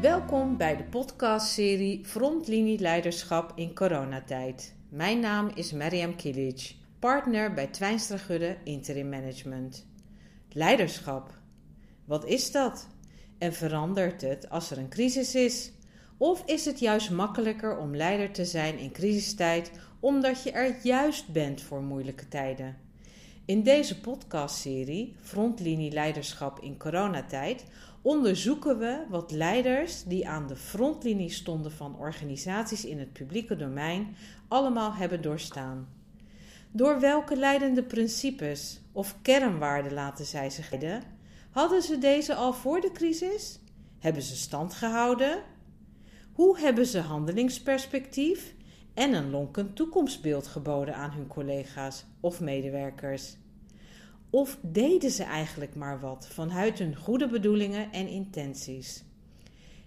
Welkom 0.00 0.56
bij 0.56 0.76
de 0.76 0.84
podcastserie 0.84 2.04
Frontlinie 2.04 2.78
Leiderschap 2.78 3.52
in 3.54 3.74
coronatijd. 3.74 4.74
Mijn 4.88 5.20
naam 5.20 5.50
is 5.54 5.72
Mariam 5.72 6.16
Kilic, 6.16 6.74
partner 6.98 7.54
bij 7.54 7.66
Twijnstra 7.66 8.16
Gudde 8.16 8.56
Interim 8.64 9.08
Management. 9.08 9.86
Leiderschap. 10.52 11.38
Wat 12.04 12.24
is 12.24 12.52
dat? 12.52 12.88
En 13.38 13.52
verandert 13.52 14.20
het 14.20 14.50
als 14.50 14.70
er 14.70 14.78
een 14.78 14.88
crisis 14.88 15.34
is? 15.34 15.72
Of 16.16 16.42
is 16.46 16.64
het 16.64 16.78
juist 16.78 17.10
makkelijker 17.10 17.78
om 17.78 17.96
leider 17.96 18.32
te 18.32 18.44
zijn 18.44 18.78
in 18.78 18.92
crisistijd 18.92 19.70
omdat 20.00 20.42
je 20.42 20.50
er 20.50 20.76
juist 20.82 21.32
bent 21.32 21.62
voor 21.62 21.82
moeilijke 21.82 22.28
tijden? 22.28 22.76
In 23.48 23.62
deze 23.62 24.00
podcastserie 24.00 25.14
Frontlinie 25.20 25.90
Leiderschap 25.90 26.60
in 26.60 26.78
coronatijd 26.78 27.64
onderzoeken 28.02 28.78
we 28.78 29.04
wat 29.08 29.30
leiders 29.30 30.04
die 30.04 30.28
aan 30.28 30.46
de 30.46 30.56
frontlinie 30.56 31.30
stonden 31.30 31.72
van 31.72 31.98
organisaties 31.98 32.84
in 32.84 32.98
het 32.98 33.12
publieke 33.12 33.56
domein 33.56 34.16
allemaal 34.48 34.94
hebben 34.94 35.22
doorstaan. 35.22 35.88
Door 36.72 37.00
welke 37.00 37.36
leidende 37.36 37.82
principes 37.82 38.80
of 38.92 39.16
kernwaarden 39.22 39.92
laten 39.92 40.24
zij 40.24 40.50
zich 40.50 40.70
leiden? 40.70 41.02
Hadden 41.50 41.82
ze 41.82 41.98
deze 41.98 42.34
al 42.34 42.52
voor 42.52 42.80
de 42.80 42.92
crisis? 42.92 43.60
Hebben 43.98 44.22
ze 44.22 44.36
stand 44.36 44.74
gehouden? 44.74 45.42
Hoe 46.32 46.58
hebben 46.58 46.86
ze 46.86 47.00
handelingsperspectief 47.00 48.54
en 48.94 49.12
een 49.12 49.30
lonkend 49.30 49.76
toekomstbeeld 49.76 50.46
geboden 50.46 50.94
aan 50.94 51.10
hun 51.10 51.26
collega's 51.26 52.04
of 52.20 52.40
medewerkers? 52.40 53.36
Of 54.30 54.58
deden 54.60 55.10
ze 55.10 55.22
eigenlijk 55.22 55.74
maar 55.74 56.00
wat 56.00 56.28
vanuit 56.32 56.78
hun 56.78 56.96
goede 56.96 57.28
bedoelingen 57.28 57.92
en 57.92 58.08
intenties? 58.08 59.04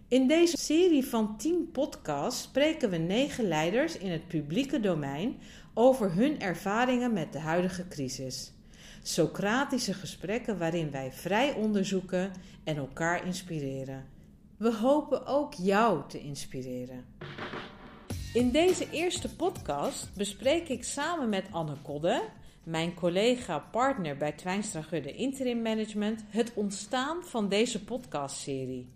In 0.07 0.27
deze 0.27 0.57
serie 0.57 1.05
van 1.05 1.37
10 1.37 1.69
podcasts 1.71 2.41
spreken 2.41 2.89
we 2.89 2.97
negen 2.97 3.47
leiders 3.47 3.97
in 3.97 4.11
het 4.11 4.27
publieke 4.27 4.79
domein 4.79 5.37
over 5.73 6.13
hun 6.13 6.39
ervaringen 6.39 7.13
met 7.13 7.33
de 7.33 7.39
huidige 7.39 7.87
crisis. 7.87 8.53
Socratische 9.03 9.93
gesprekken 9.93 10.57
waarin 10.57 10.91
wij 10.91 11.11
vrij 11.11 11.53
onderzoeken 11.53 12.31
en 12.63 12.75
elkaar 12.75 13.25
inspireren. 13.25 14.05
We 14.57 14.75
hopen 14.75 15.25
ook 15.25 15.53
jou 15.53 16.01
te 16.07 16.19
inspireren. 16.19 17.05
In 18.33 18.51
deze 18.51 18.89
eerste 18.89 19.35
podcast 19.35 20.09
bespreek 20.15 20.69
ik 20.69 20.83
samen 20.83 21.29
met 21.29 21.45
Anne 21.51 21.75
Kodde, 21.81 22.21
mijn 22.63 22.93
collega 22.93 23.59
partner 23.59 24.17
bij 24.17 24.31
Twijnstra 24.31 24.81
Gudde 24.81 25.13
Interim 25.13 25.61
Management, 25.61 26.23
het 26.27 26.53
ontstaan 26.53 27.23
van 27.23 27.49
deze 27.49 27.83
podcastserie. 27.83 28.93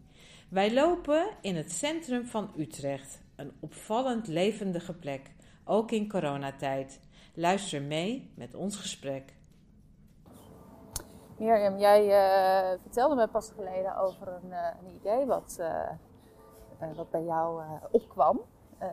Wij 0.50 0.74
lopen 0.74 1.28
in 1.42 1.56
het 1.56 1.72
centrum 1.72 2.26
van 2.26 2.52
Utrecht, 2.58 3.22
een 3.36 3.52
opvallend 3.60 4.28
levendige 4.28 4.94
plek, 4.94 5.32
ook 5.64 5.92
in 5.92 6.10
coronatijd. 6.10 7.00
Luister 7.34 7.82
mee 7.82 8.34
met 8.36 8.56
ons 8.56 8.78
gesprek. 8.78 9.34
Mirjam, 11.38 11.78
jij 11.78 12.06
uh, 12.06 12.80
vertelde 12.82 13.16
me 13.16 13.28
pas 13.28 13.52
geleden 13.56 13.98
over 13.98 14.28
een, 14.28 14.50
uh, 14.50 14.68
een 14.80 14.96
idee 14.96 15.26
wat, 15.26 15.58
uh, 15.60 16.96
wat 16.96 17.10
bij 17.10 17.24
jou 17.24 17.64
opkwam. 17.92 18.42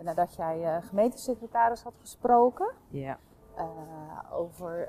nadat 0.02 0.34
jij 0.34 0.82
gemeentesecretaris 0.82 1.82
had 1.82 1.94
gesproken. 2.00 2.72
Ja. 2.88 3.18
Over 4.32 4.88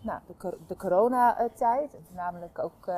nou, 0.00 0.20
de, 0.26 0.56
de 0.66 0.76
coronatijd. 0.76 1.94
En 1.94 2.04
voornamelijk 2.06 2.58
ook 2.58 2.90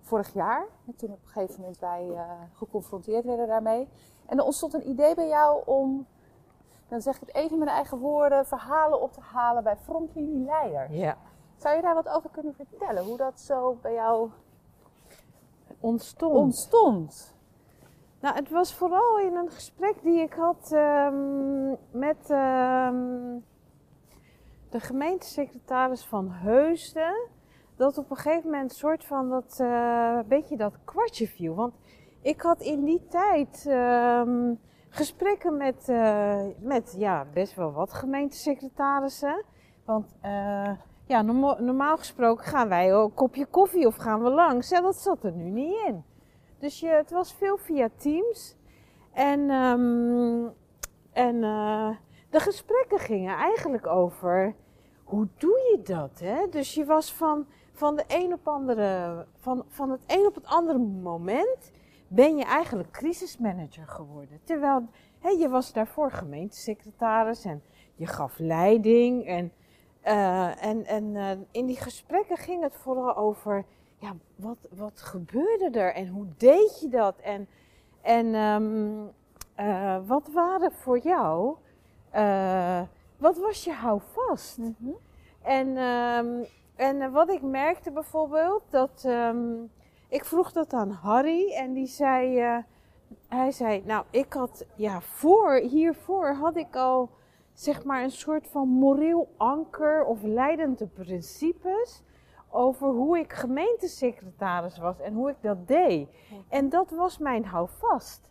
vorig 0.00 0.32
jaar. 0.32 0.66
Toen 0.96 1.10
op 1.10 1.22
een 1.22 1.28
gegeven 1.28 1.60
moment 1.60 1.78
wij 1.78 2.16
geconfronteerd 2.52 3.24
werden 3.24 3.46
daarmee. 3.46 3.88
En 4.26 4.38
er 4.38 4.44
ontstond 4.44 4.74
een 4.74 4.88
idee 4.88 5.14
bij 5.14 5.28
jou 5.28 5.62
om 5.64 6.06
dan 6.88 7.00
zeg 7.00 7.14
ik 7.14 7.20
het 7.20 7.34
even 7.34 7.58
met 7.58 7.68
eigen 7.68 7.98
woorden, 7.98 8.46
verhalen 8.46 9.00
op 9.00 9.12
te 9.12 9.20
halen 9.20 9.62
bij 9.62 9.76
frontlinie-leiders. 9.76 10.92
Ja. 10.92 11.16
Zou 11.56 11.76
je 11.76 11.82
daar 11.82 11.94
wat 11.94 12.08
over 12.08 12.30
kunnen 12.30 12.54
vertellen? 12.54 13.04
Hoe 13.04 13.16
dat 13.16 13.40
zo 13.40 13.78
bij 13.82 13.92
jou 13.92 14.30
ontstond? 15.80 16.34
ontstond? 16.34 17.36
Nou, 18.20 18.34
het 18.34 18.50
was 18.50 18.74
vooral 18.74 19.18
in 19.18 19.36
een 19.36 19.50
gesprek 19.50 20.02
die 20.02 20.20
ik 20.20 20.32
had 20.32 20.72
um, 20.72 21.76
met 21.90 22.30
um, 22.30 23.44
de 24.70 24.80
gemeentesecretaris 24.80 26.04
van 26.04 26.30
Heusden. 26.30 27.28
Dat 27.76 27.98
op 27.98 28.10
een 28.10 28.16
gegeven 28.16 28.50
moment 28.50 28.72
soort 28.72 29.04
van 29.04 29.30
dat 29.30 29.58
uh, 29.60 30.18
beetje 30.28 30.56
dat 30.56 30.78
kwartje 30.84 31.26
viel. 31.26 31.54
Want 31.54 31.74
ik 32.22 32.40
had 32.40 32.60
in 32.60 32.84
die 32.84 33.06
tijd 33.08 33.64
um, 33.68 34.60
gesprekken 34.88 35.56
met, 35.56 35.88
uh, 35.88 36.46
met 36.58 36.94
ja, 36.98 37.26
best 37.32 37.54
wel 37.54 37.72
wat 37.72 37.92
gemeentesecretarissen. 37.92 39.44
Want 39.84 40.16
uh, 40.24 40.70
ja, 41.06 41.22
normaal, 41.22 41.96
gesproken 41.96 42.44
gaan 42.44 42.68
wij 42.68 42.90
een 42.90 43.14
kopje 43.14 43.46
koffie 43.46 43.86
of 43.86 43.96
gaan 43.96 44.22
we 44.22 44.30
langs. 44.30 44.70
En 44.70 44.82
dat 44.82 44.96
zat 44.96 45.24
er 45.24 45.32
nu 45.32 45.50
niet 45.50 45.76
in. 45.86 46.04
Dus 46.58 46.80
je, 46.80 46.88
het 46.88 47.10
was 47.10 47.34
veel 47.34 47.56
via 47.56 47.88
Teams. 47.96 48.56
En, 49.12 49.50
um, 49.50 50.52
en 51.12 51.44
de 52.30 52.40
gesprekken 52.40 52.98
gingen 52.98 53.36
eigenlijk 53.36 53.86
over 53.86 54.54
hoe 55.04 55.28
doe 55.36 55.58
je 55.70 55.82
dat? 55.82 56.20
Hè? 56.20 56.48
Dus 56.50 56.74
je 56.74 56.84
was 56.84 57.12
van, 57.12 57.46
van, 57.72 57.96
de 57.96 58.04
een 58.08 58.32
op 58.32 58.48
andere, 58.48 59.26
van, 59.38 59.64
van 59.68 59.90
het 59.90 60.02
een 60.06 60.26
op 60.26 60.34
het 60.34 60.46
andere 60.46 60.78
moment 60.78 61.70
ben 62.08 62.36
je 62.36 62.44
eigenlijk 62.44 62.90
crisismanager 62.90 63.86
geworden. 63.86 64.40
Terwijl 64.44 64.88
hè, 65.18 65.28
je 65.28 65.48
was 65.48 65.72
daarvoor 65.72 66.10
gemeentesecretaris 66.10 67.44
en 67.44 67.62
je 67.94 68.06
gaf 68.06 68.38
leiding. 68.38 69.26
En, 69.26 69.52
uh, 70.04 70.64
en, 70.64 70.84
en 70.84 71.04
uh, 71.14 71.30
in 71.50 71.66
die 71.66 71.80
gesprekken 71.80 72.36
ging 72.36 72.62
het 72.62 72.74
vooral 72.76 73.16
over, 73.16 73.64
ja, 73.96 74.12
wat, 74.36 74.68
wat 74.76 75.00
gebeurde 75.00 75.78
er 75.78 75.94
en 75.94 76.08
hoe 76.08 76.26
deed 76.36 76.80
je 76.80 76.88
dat? 76.88 77.18
En, 77.18 77.48
en 78.00 78.34
um, 78.34 79.10
uh, 79.60 79.96
wat 80.06 80.28
waren 80.32 80.72
voor 80.72 80.98
jou, 80.98 81.56
wat 83.16 83.38
was 83.38 83.64
je 83.64 83.72
houvast? 83.72 84.58
Mm 84.58 84.76
-hmm. 84.78 84.96
En, 85.42 85.76
um, 85.76 86.46
en 86.76 87.12
wat 87.12 87.30
ik 87.30 87.42
merkte 87.42 87.90
bijvoorbeeld, 87.90 88.62
dat... 88.70 89.04
Um, 89.06 89.70
ik 90.08 90.24
vroeg 90.24 90.52
dat 90.52 90.72
aan 90.72 90.90
Harry 90.90 91.52
en 91.52 91.72
die 91.72 91.86
zei, 91.86 92.42
uh, 92.42 92.58
hij 93.28 93.50
zei, 93.50 93.82
nou 93.84 94.04
ik 94.10 94.32
had, 94.32 94.64
ja 94.74 95.00
voor, 95.00 95.54
hiervoor 95.54 96.34
had 96.34 96.56
ik 96.56 96.76
al 96.76 97.10
zeg 97.52 97.84
maar 97.84 98.02
een 98.02 98.10
soort 98.10 98.48
van 98.48 98.68
moreel 98.68 99.28
anker 99.36 100.04
of 100.04 100.22
leidende 100.22 100.86
principes 100.86 102.02
over 102.50 102.88
hoe 102.88 103.18
ik 103.18 103.32
gemeentesecretaris 103.32 104.78
was 104.78 105.00
en 105.00 105.14
hoe 105.14 105.30
ik 105.30 105.36
dat 105.40 105.68
deed. 105.68 106.08
En 106.48 106.68
dat 106.68 106.90
was 106.90 107.18
mijn 107.18 107.44
houvast. 107.44 108.30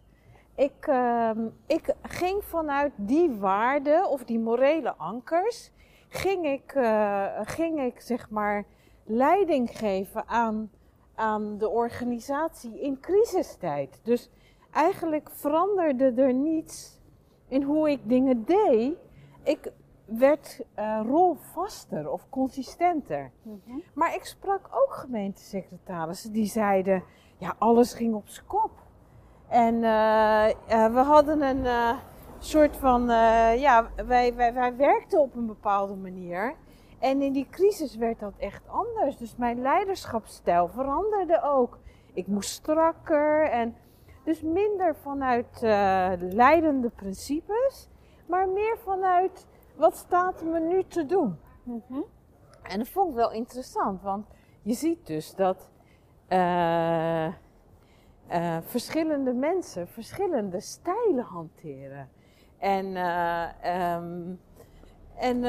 Ik, 0.57 0.87
uh, 0.87 1.31
ik 1.67 1.95
ging 2.01 2.43
vanuit 2.43 2.93
die 2.95 3.31
waarden 3.31 4.09
of 4.09 4.23
die 4.23 4.39
morele 4.39 4.95
ankers, 4.95 5.71
ging 6.09 6.45
ik, 6.45 6.73
uh, 6.75 7.25
ging 7.43 7.81
ik 7.81 7.99
zeg 7.99 8.29
maar 8.29 8.65
leiding 9.03 9.77
geven 9.77 10.27
aan 10.27 10.69
aan 11.17 11.57
de 11.57 11.69
organisatie 11.69 12.81
in 12.81 12.99
crisistijd. 12.99 13.99
Dus 14.03 14.29
eigenlijk 14.71 15.29
veranderde 15.31 16.13
er 16.21 16.33
niets 16.33 16.99
in 17.47 17.63
hoe 17.63 17.89
ik 17.89 17.99
dingen 18.03 18.45
deed. 18.45 18.95
Ik 19.43 19.71
werd 20.05 20.61
uh, 20.79 21.01
rolvaster 21.05 22.11
of 22.11 22.29
consistenter. 22.29 23.31
Mm 23.41 23.61
-hmm. 23.65 23.83
Maar 23.93 24.15
ik 24.15 24.25
sprak 24.25 24.69
ook 24.71 24.93
gemeentesecretarissen 24.93 26.31
die 26.31 26.45
zeiden: 26.45 27.03
ja, 27.37 27.55
alles 27.57 27.93
ging 27.93 28.15
op 28.15 28.27
z'n 28.27 28.45
kop. 28.47 28.76
En 29.49 29.75
uh, 29.75 30.47
uh, 30.69 30.93
we 30.93 30.99
hadden 30.99 31.41
een 31.41 31.97
soort 32.39 32.77
van, 32.77 33.05
ja, 33.57 33.89
wij, 34.05 34.35
wij, 34.35 34.53
wij 34.53 34.75
werkten 34.75 35.19
op 35.19 35.35
een 35.35 35.45
bepaalde 35.45 35.95
manier. 35.95 36.55
En 36.99 37.21
in 37.21 37.33
die 37.33 37.47
crisis 37.49 37.95
werd 37.95 38.19
dat 38.19 38.33
echt 38.37 38.67
anders. 38.67 39.17
Dus 39.17 39.35
mijn 39.35 39.61
leiderschapsstijl 39.61 40.67
veranderde 40.67 41.41
ook. 41.41 41.79
Ik 42.13 42.27
moest 42.27 42.49
strakker 42.49 43.49
en 43.49 43.75
dus 44.23 44.41
minder 44.41 44.95
vanuit 44.95 45.59
leidende 46.19 46.89
principes, 46.89 47.89
maar 48.25 48.47
meer 48.47 48.77
vanuit 48.83 49.45
wat 49.75 49.95
staat 49.95 50.43
me 50.43 50.59
nu 50.59 50.83
te 50.83 51.05
doen. 51.05 51.39
Mm 51.63 51.83
-hmm. 51.87 52.05
En 52.63 52.77
dat 52.77 52.87
vond 52.87 53.09
ik 53.09 53.15
wel 53.15 53.31
interessant, 53.31 54.01
want 54.01 54.25
je 54.61 54.73
ziet 54.73 55.07
dus 55.07 55.35
dat 55.35 55.69
uh, 56.29 57.27
uh, 58.31 58.57
verschillende 58.61 59.33
mensen 59.33 59.87
verschillende 59.87 60.59
stijlen 60.59 61.23
hanteren. 61.23 62.09
En, 62.57 62.95
um, 63.95 64.39
en 65.15 65.43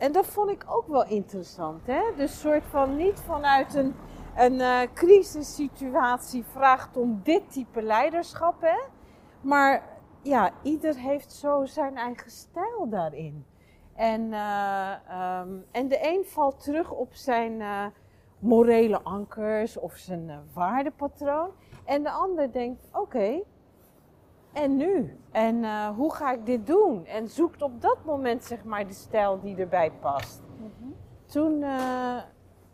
en 0.00 0.12
dat 0.12 0.26
vond 0.26 0.50
ik 0.50 0.64
ook 0.68 0.86
wel 0.86 1.06
interessant. 1.06 1.86
Hè? 1.86 2.02
Dus 2.16 2.40
soort 2.40 2.64
van 2.64 2.96
niet 2.96 3.20
vanuit 3.20 3.74
een, 3.74 3.94
een 4.36 4.60
eh, 4.60 4.80
crisissituatie 4.94 6.44
vraagt 6.44 6.96
om 6.96 7.20
dit 7.22 7.52
type 7.52 7.82
leiderschap. 7.82 8.60
Hè? 8.60 8.78
Maar 9.40 9.82
ja, 10.22 10.50
ieder 10.62 10.96
heeft 10.96 11.32
zo 11.32 11.64
zijn 11.64 11.96
eigen 11.96 12.30
stijl 12.30 12.88
daarin. 12.88 13.46
En, 13.94 14.32
eh, 14.32 14.92
ehm, 15.08 15.48
en 15.70 15.88
de 15.88 15.98
een 16.02 16.24
valt 16.24 16.62
terug 16.64 16.90
op 16.90 17.14
zijn 17.14 17.60
eh, 17.60 17.86
morele 18.38 19.00
ankers 19.02 19.76
of 19.76 19.96
zijn 19.96 20.30
waardepatroon. 20.52 21.50
En 21.90 22.02
de 22.02 22.10
ander 22.10 22.52
denkt, 22.52 22.88
oké, 22.92 23.42
en 24.52 24.76
nu? 24.76 25.18
En 25.30 25.88
hoe 25.94 26.14
ga 26.14 26.32
ik 26.32 26.46
dit 26.46 26.66
doen? 26.66 27.06
En 27.06 27.28
zoekt 27.28 27.62
op 27.62 27.80
dat 27.80 27.98
moment 28.04 28.44
zeg 28.44 28.64
maar 28.64 28.86
de 28.86 28.92
stijl 28.92 29.40
die 29.40 29.56
erbij 29.56 29.90
past. 30.00 30.42
Mhm. 30.56 30.90
Toen, 31.24 31.62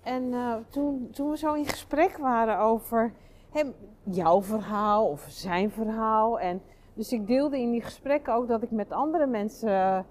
en 0.02 0.34
toen, 0.70 1.10
toen 1.10 1.30
we 1.30 1.36
zo 1.36 1.54
in 1.54 1.66
gesprek 1.66 2.16
waren 2.16 2.58
over 2.58 3.12
hem, 3.50 3.74
jouw 4.02 4.42
verhaal 4.42 5.08
of 5.08 5.26
zijn 5.28 5.70
verhaal. 5.70 6.40
En 6.40 6.62
dus 6.94 7.12
ik 7.12 7.26
deelde 7.26 7.60
in 7.60 7.70
die 7.70 7.82
gesprekken 7.82 8.34
ook 8.34 8.48
dat 8.48 8.62
ik 8.62 8.70
met 8.70 8.92
andere 8.92 9.26
mensen 9.26 10.06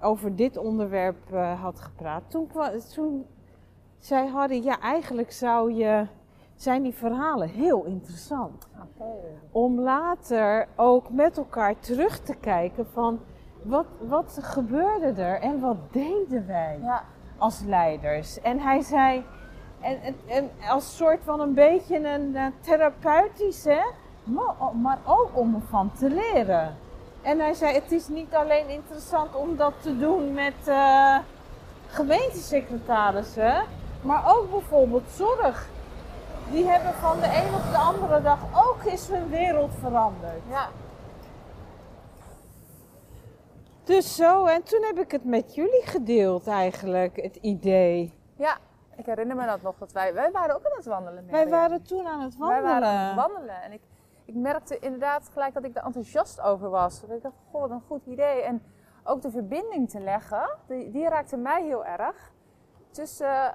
over 0.00 0.36
dit 0.36 0.56
onderwerp 0.56 1.30
had 1.60 1.80
gepraat. 1.80 2.30
Toen, 2.30 2.48
toen 2.94 3.26
zei 3.98 4.28
Harry, 4.28 4.64
ja 4.64 4.80
eigenlijk 4.80 5.32
zou 5.32 5.72
je, 5.72 6.06
zijn 6.62 6.82
die 6.82 6.94
verhalen 6.94 7.48
heel 7.48 7.84
interessant. 7.84 8.68
Om 9.50 9.80
later 9.80 10.68
ook 10.76 11.10
met 11.10 11.36
elkaar 11.36 11.78
terug 11.78 12.18
te 12.18 12.34
kijken 12.34 12.86
van 12.92 13.20
wat, 13.62 13.86
wat 14.08 14.38
gebeurde 14.42 15.22
er 15.22 15.40
en 15.40 15.60
wat 15.60 15.76
deden 15.90 16.46
wij 16.46 16.78
ja. 16.82 17.04
als 17.38 17.60
leiders. 17.60 18.40
En 18.40 18.58
hij 18.60 18.80
zei, 18.80 19.24
en, 19.80 20.14
en, 20.26 20.50
als 20.68 20.96
soort 20.96 21.20
van 21.24 21.40
een 21.40 21.54
beetje 21.54 21.96
een, 21.96 22.36
een 22.36 22.52
therapeutisch, 22.60 23.64
hè, 23.64 23.82
maar, 24.24 24.54
maar 24.82 24.98
ook 25.04 25.30
om 25.32 25.54
ervan 25.54 25.92
te 25.92 26.08
leren. 26.08 26.76
En 27.22 27.38
hij 27.38 27.54
zei: 27.54 27.74
Het 27.74 27.92
is 27.92 28.08
niet 28.08 28.34
alleen 28.34 28.68
interessant 28.68 29.34
om 29.34 29.56
dat 29.56 29.72
te 29.80 29.98
doen 29.98 30.32
met 30.32 30.54
uh, 30.68 31.18
gemeentesecretarissen, 31.86 33.64
maar 34.02 34.22
ook 34.36 34.50
bijvoorbeeld 34.50 35.10
zorg. 35.10 35.70
Die 36.50 36.66
hebben 36.66 36.94
van 36.94 37.20
de 37.20 37.26
een 37.26 37.54
op 37.54 37.70
de 37.70 37.76
andere 37.76 38.22
dag 38.22 38.38
ook 38.66 38.84
eens 38.84 39.08
hun 39.08 39.28
wereld 39.28 39.70
veranderd. 39.80 40.42
Ja. 40.48 40.68
Dus 43.84 44.16
zo, 44.16 44.44
en 44.44 44.62
toen 44.62 44.82
heb 44.82 44.98
ik 44.98 45.10
het 45.10 45.24
met 45.24 45.54
jullie 45.54 45.82
gedeeld 45.82 46.46
eigenlijk, 46.46 47.16
het 47.16 47.36
idee. 47.36 48.18
Ja, 48.36 48.56
ik 48.96 49.06
herinner 49.06 49.36
me 49.36 49.46
dat 49.46 49.62
nog, 49.62 49.74
dat 49.78 49.92
wij, 49.92 50.14
wij 50.14 50.30
waren 50.30 50.54
ook 50.56 50.64
aan 50.64 50.76
het 50.76 50.86
wandelen. 50.86 51.26
Wij 51.30 51.48
waren 51.48 51.82
toen 51.82 52.06
aan 52.06 52.20
het 52.20 52.36
wandelen. 52.36 52.62
Wij 52.62 52.72
waren 52.72 52.88
aan 52.88 53.06
het 53.06 53.16
wandelen 53.16 53.62
en 53.62 53.72
ik 53.72 53.80
ik 54.24 54.34
merkte 54.34 54.78
inderdaad 54.78 55.28
gelijk 55.32 55.54
dat 55.54 55.64
ik 55.64 55.76
er 55.76 55.84
enthousiast 55.84 56.40
over 56.40 56.70
was. 56.70 57.00
Dat 57.00 57.10
ik 57.10 57.22
dacht, 57.22 57.34
goh, 57.50 57.60
wat 57.60 57.70
een 57.70 57.82
goed 57.86 58.06
idee. 58.06 58.42
En 58.42 58.62
ook 59.04 59.22
de 59.22 59.30
verbinding 59.30 59.90
te 59.90 60.00
leggen, 60.00 60.56
die, 60.66 60.90
die 60.90 61.08
raakte 61.08 61.36
mij 61.36 61.64
heel 61.64 61.84
erg. 61.84 62.32
Tussen 62.90 63.54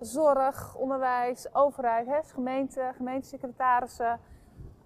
zorg, 0.00 0.76
onderwijs, 0.76 1.54
overheid, 1.54 2.06
hè, 2.06 2.22
gemeente, 2.22 2.92
gemeentesecretarissen. 2.96 4.20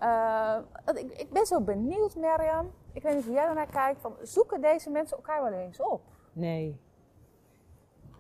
Uh, 0.03 0.57
ik, 0.95 1.13
ik, 1.13 1.31
ben 1.31 1.47
zo 1.47 1.61
benieuwd, 1.61 2.15
Mirjam. 2.17 2.73
Ik 2.93 3.03
weet 3.03 3.15
niet 3.15 3.25
hoe 3.25 3.35
jij 3.35 3.53
naar 3.53 3.67
kijkt. 3.67 4.01
Van, 4.01 4.15
zoeken 4.23 4.61
deze 4.61 4.91
mensen 4.91 5.17
elkaar 5.17 5.43
wel 5.43 5.53
eens 5.53 5.81
op? 5.81 6.03
Nee. 6.33 6.81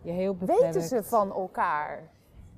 Je 0.02 0.10
heel 0.10 0.36
beperkt. 0.36 0.60
Weten 0.62 0.82
ze 0.82 1.02
van 1.04 1.32
elkaar? 1.32 2.10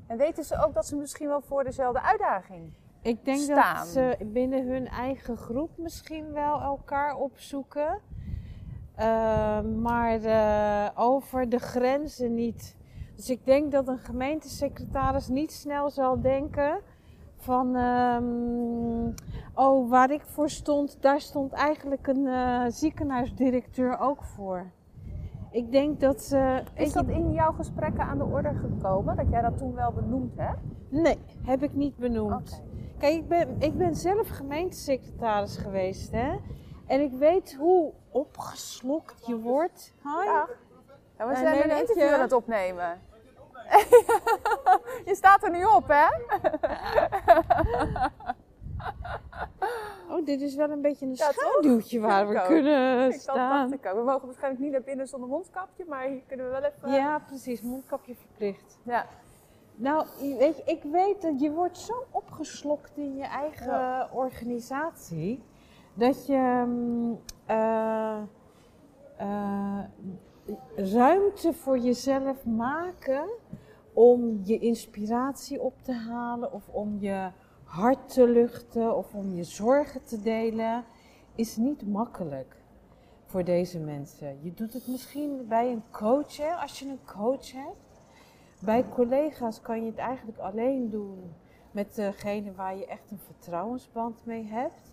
En 0.06 0.16
weten 0.16 0.44
ze 0.44 0.64
ook 0.64 0.74
dat 0.74 0.86
ze 0.86 0.96
misschien 0.96 1.28
wel 1.28 1.40
voor 1.40 1.64
dezelfde 1.64 2.02
uitdaging 2.02 2.72
ik 3.02 3.24
denk 3.24 3.48
dat 3.48 3.86
ze 3.86 4.16
binnen 4.24 4.68
hun 4.68 4.88
eigen 4.88 5.36
groep 5.36 5.70
misschien 5.76 6.32
wel 6.32 6.60
elkaar 6.60 7.16
opzoeken. 7.16 8.00
Uh, 8.98 9.60
maar 9.60 10.20
uh, 10.20 10.88
over 10.94 11.48
de 11.48 11.58
grenzen 11.58 12.34
niet. 12.34 12.76
Dus 13.22 13.30
ik 13.30 13.44
denk 13.44 13.72
dat 13.72 13.88
een 13.88 13.98
gemeentesecretaris 13.98 15.28
niet 15.28 15.52
snel 15.52 15.90
zal 15.90 16.20
denken 16.20 16.80
van, 17.36 17.76
um, 17.76 19.14
oh, 19.54 19.90
waar 19.90 20.10
ik 20.10 20.22
voor 20.22 20.50
stond, 20.50 20.96
daar 21.00 21.20
stond 21.20 21.52
eigenlijk 21.52 22.06
een 22.06 22.24
uh, 22.26 22.64
ziekenhuisdirecteur 22.68 23.98
ook 23.98 24.24
voor. 24.24 24.70
Ik 25.50 25.72
denk 25.72 26.00
dat 26.00 26.22
ze. 26.22 26.62
Is 26.74 26.92
dat 26.92 27.08
in 27.08 27.32
jouw 27.32 27.52
gesprekken 27.52 28.04
aan 28.04 28.18
de 28.18 28.24
orde 28.24 28.54
gekomen? 28.54 29.16
Dat 29.16 29.28
jij 29.30 29.42
dat 29.42 29.58
toen 29.58 29.74
wel 29.74 29.92
benoemd 29.92 30.36
hebt? 30.36 30.60
Nee, 30.88 31.18
heb 31.44 31.62
ik 31.62 31.74
niet 31.74 31.96
benoemd. 31.96 32.62
Kijk, 32.98 33.14
ik 33.14 33.28
ben, 33.28 33.56
ik 33.58 33.76
ben 33.76 33.94
zelf 33.94 34.28
gemeentesecretaris 34.28 35.56
geweest, 35.56 36.12
hè. 36.12 36.36
En 36.86 37.00
ik 37.00 37.12
weet 37.12 37.54
hoe 37.54 37.92
opgeslokt 38.10 39.26
je 39.26 39.38
wordt. 39.38 39.94
Hi. 40.02 40.24
Ja. 40.24 40.48
ja 41.18 41.28
we 41.28 41.36
zijn 41.36 41.70
een 41.70 41.78
interview 41.78 42.08
je... 42.08 42.14
aan 42.14 42.20
het 42.20 42.32
opnemen. 42.32 43.10
je 45.08 45.14
staat 45.14 45.42
er 45.42 45.50
nu 45.50 45.64
op, 45.64 45.84
hè? 45.88 46.06
oh, 50.10 50.24
dit 50.24 50.40
is 50.40 50.54
wel 50.54 50.70
een 50.70 50.80
beetje 50.80 51.06
een 51.06 51.14
ja, 51.14 51.32
schaduwtje 51.32 52.00
waar 52.00 52.28
we 52.28 52.42
kunnen 52.46 53.12
ik 53.12 53.20
staan. 53.20 53.70
We 53.70 54.02
mogen 54.04 54.26
waarschijnlijk 54.26 54.62
niet 54.62 54.72
naar 54.72 54.82
binnen 54.82 55.06
zonder 55.06 55.28
mondkapje, 55.28 55.84
maar 55.88 56.04
hier 56.04 56.22
kunnen 56.26 56.46
we 56.46 56.52
wel 56.52 56.62
even... 56.62 56.92
Ja, 56.92 57.18
precies. 57.18 57.62
Mondkapje 57.62 58.14
verplicht. 58.14 58.78
Ja. 58.82 59.06
Nou, 59.74 60.06
weet 60.38 60.56
je, 60.56 60.62
ik 60.64 60.82
weet 60.82 61.22
dat 61.22 61.40
je 61.40 61.50
wordt 61.50 61.78
zo 61.78 62.06
opgeslokt 62.10 62.96
in 62.96 63.16
je 63.16 63.24
eigen 63.24 64.08
organisatie. 64.12 65.42
Dat 65.94 66.26
je 66.26 66.64
uh, 67.50 68.18
uh, 69.20 69.78
ruimte 70.76 71.52
voor 71.52 71.78
jezelf 71.78 72.44
maken 72.44 73.28
om 73.92 74.40
je 74.42 74.58
inspiratie 74.58 75.60
op 75.60 75.82
te 75.82 75.92
halen 75.92 76.52
of 76.52 76.68
om 76.68 76.98
je 77.00 77.30
hart 77.64 78.08
te 78.08 78.28
luchten 78.28 78.96
of 78.96 79.14
om 79.14 79.34
je 79.34 79.44
zorgen 79.44 80.04
te 80.04 80.20
delen, 80.20 80.84
is 81.34 81.56
niet 81.56 81.88
makkelijk 81.88 82.56
voor 83.26 83.44
deze 83.44 83.78
mensen. 83.78 84.38
Je 84.42 84.54
doet 84.54 84.72
het 84.72 84.86
misschien 84.86 85.46
bij 85.48 85.70
een 85.70 85.82
coach, 85.90 86.60
als 86.60 86.78
je 86.78 86.88
een 86.88 87.04
coach 87.04 87.52
hebt. 87.52 88.00
Bij 88.60 88.88
collega's 88.88 89.60
kan 89.60 89.84
je 89.84 89.90
het 89.90 89.98
eigenlijk 89.98 90.38
alleen 90.38 90.90
doen 90.90 91.34
met 91.70 91.94
degene 91.94 92.52
waar 92.52 92.76
je 92.76 92.86
echt 92.86 93.10
een 93.10 93.18
vertrouwensband 93.18 94.24
mee 94.24 94.44
hebt. 94.44 94.92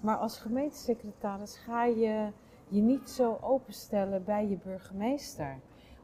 Maar 0.00 0.16
als 0.16 0.38
gemeentesecretaris 0.38 1.56
ga 1.56 1.84
je 1.84 2.32
je 2.68 2.80
niet 2.80 3.10
zo 3.10 3.38
openstellen 3.40 4.24
bij 4.24 4.48
je 4.48 4.56
burgemeester 4.64 5.58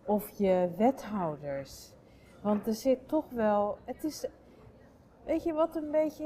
of 0.05 0.31
je 0.39 0.71
wethouders. 0.77 1.93
Want 2.43 2.67
er 2.67 2.75
zit 2.75 3.09
toch 3.09 3.31
wel. 3.31 3.79
Het 3.85 4.05
is. 4.05 4.27
Weet 5.25 5.43
je 5.43 5.53
wat 5.53 5.77
een 5.77 5.91
beetje. 5.91 6.25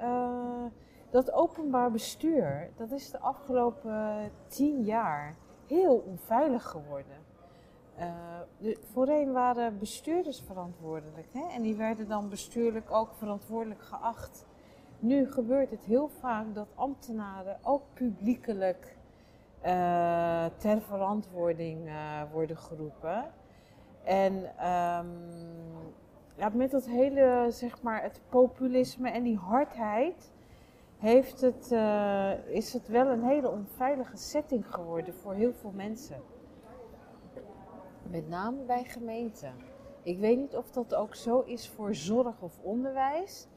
Uh, 0.00 0.64
dat 1.10 1.32
openbaar 1.32 1.90
bestuur, 1.90 2.70
dat 2.76 2.90
is 2.90 3.10
de 3.10 3.18
afgelopen 3.18 4.30
tien 4.46 4.84
jaar 4.84 5.36
heel 5.66 5.96
onveilig 6.06 6.64
geworden. 6.64 7.16
Uh, 7.98 8.74
voorheen 8.92 9.32
waren 9.32 9.78
bestuurders 9.78 10.40
verantwoordelijk 10.40 11.26
hè? 11.32 11.54
en 11.54 11.62
die 11.62 11.76
werden 11.76 12.08
dan 12.08 12.28
bestuurlijk 12.28 12.90
ook 12.90 13.14
verantwoordelijk 13.14 13.82
geacht. 13.82 14.46
Nu 14.98 15.30
gebeurt 15.30 15.70
het 15.70 15.84
heel 15.84 16.08
vaak 16.08 16.54
dat 16.54 16.68
ambtenaren 16.74 17.58
ook 17.62 17.82
publiekelijk 17.94 18.96
uh, 19.64 20.44
ter 20.56 20.80
verantwoording 20.80 21.90
worden 22.32 22.56
geroepen. 22.56 23.32
En 24.04 24.34
um, 24.34 25.08
ja, 26.34 26.48
met 26.52 26.70
dat 26.70 26.86
hele, 26.86 27.46
zeg 27.48 27.82
maar, 27.82 28.02
het 28.02 28.20
populisme 28.28 29.10
en 29.10 29.22
die 29.22 29.36
hardheid 29.36 30.32
heeft 30.98 31.40
het, 31.40 31.72
is 32.46 32.72
het 32.72 32.88
wel 32.88 33.06
een 33.06 33.22
hele 33.24 33.50
onveilige 33.50 34.16
setting 34.16 34.74
geworden 34.74 35.14
voor 35.14 35.34
heel 35.34 35.52
veel 35.52 35.72
mensen. 35.74 36.22
Met 38.10 38.28
name 38.28 38.62
bij 38.66 38.84
gemeenten. 38.84 39.52
Ik 40.02 40.18
weet 40.18 40.38
niet 40.38 40.56
of 40.56 40.70
dat 40.70 40.94
ook 40.94 41.14
zo 41.14 41.40
is 41.40 41.68
voor 41.68 41.94
zorg 41.94 42.40
of 42.40 42.58
onderwijs. 42.62 43.48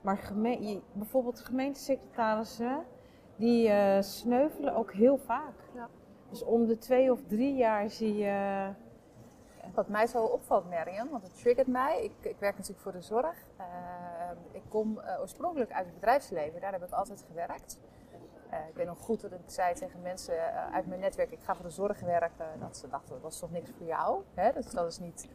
Maar 0.00 0.16
geme 0.16 0.80
bijvoorbeeld 0.92 1.40
gemeentesecretarissen, 1.40 2.84
die 3.36 3.68
uh, 3.68 4.00
sneuvelen 4.00 4.74
ook 4.74 4.92
heel 4.92 5.18
vaak. 5.18 5.54
Ja. 5.74 5.88
Dus 6.30 6.44
om 6.44 6.66
de 6.66 6.78
twee 6.78 7.12
of 7.12 7.22
drie 7.26 7.54
jaar 7.54 7.90
zie 7.90 8.16
je... 8.16 8.68
Wat 9.74 9.88
mij 9.88 10.06
zo 10.06 10.24
opvalt, 10.24 10.70
Marian, 10.70 11.08
want 11.10 11.22
het 11.22 11.38
triggert 11.38 11.66
mij. 11.66 12.04
Ik, 12.04 12.12
ik 12.20 12.38
werk 12.38 12.56
natuurlijk 12.56 12.82
voor 12.82 12.92
de 12.92 13.00
zorg. 13.00 13.36
Uh, 13.58 13.64
ik 14.52 14.62
kom 14.68 14.98
uh, 14.98 15.20
oorspronkelijk 15.20 15.72
uit 15.72 15.84
het 15.84 15.94
bedrijfsleven, 15.94 16.60
daar 16.60 16.72
heb 16.72 16.82
ik 16.82 16.90
altijd 16.90 17.24
gewerkt. 17.28 17.78
Uh, 18.52 18.58
ik 18.68 18.74
weet 18.74 18.86
nog 18.86 18.98
goed 18.98 19.20
dat 19.20 19.32
ik 19.32 19.38
zei 19.46 19.74
tegen 19.74 20.02
mensen 20.02 20.54
uit 20.72 20.86
mijn 20.86 21.00
netwerk, 21.00 21.30
ik 21.30 21.42
ga 21.42 21.54
voor 21.54 21.64
de 21.64 21.70
zorg 21.70 22.00
werken. 22.00 22.46
Dat 22.60 22.76
ze 22.76 22.88
dachten, 22.88 23.12
dat 23.14 23.22
was 23.22 23.38
toch 23.38 23.50
niks 23.50 23.70
voor 23.78 23.86
jou? 23.86 24.22
Hè? 24.34 24.52
Dus 24.52 24.70
dat 24.70 24.86
is 24.86 24.98
niet 24.98 25.28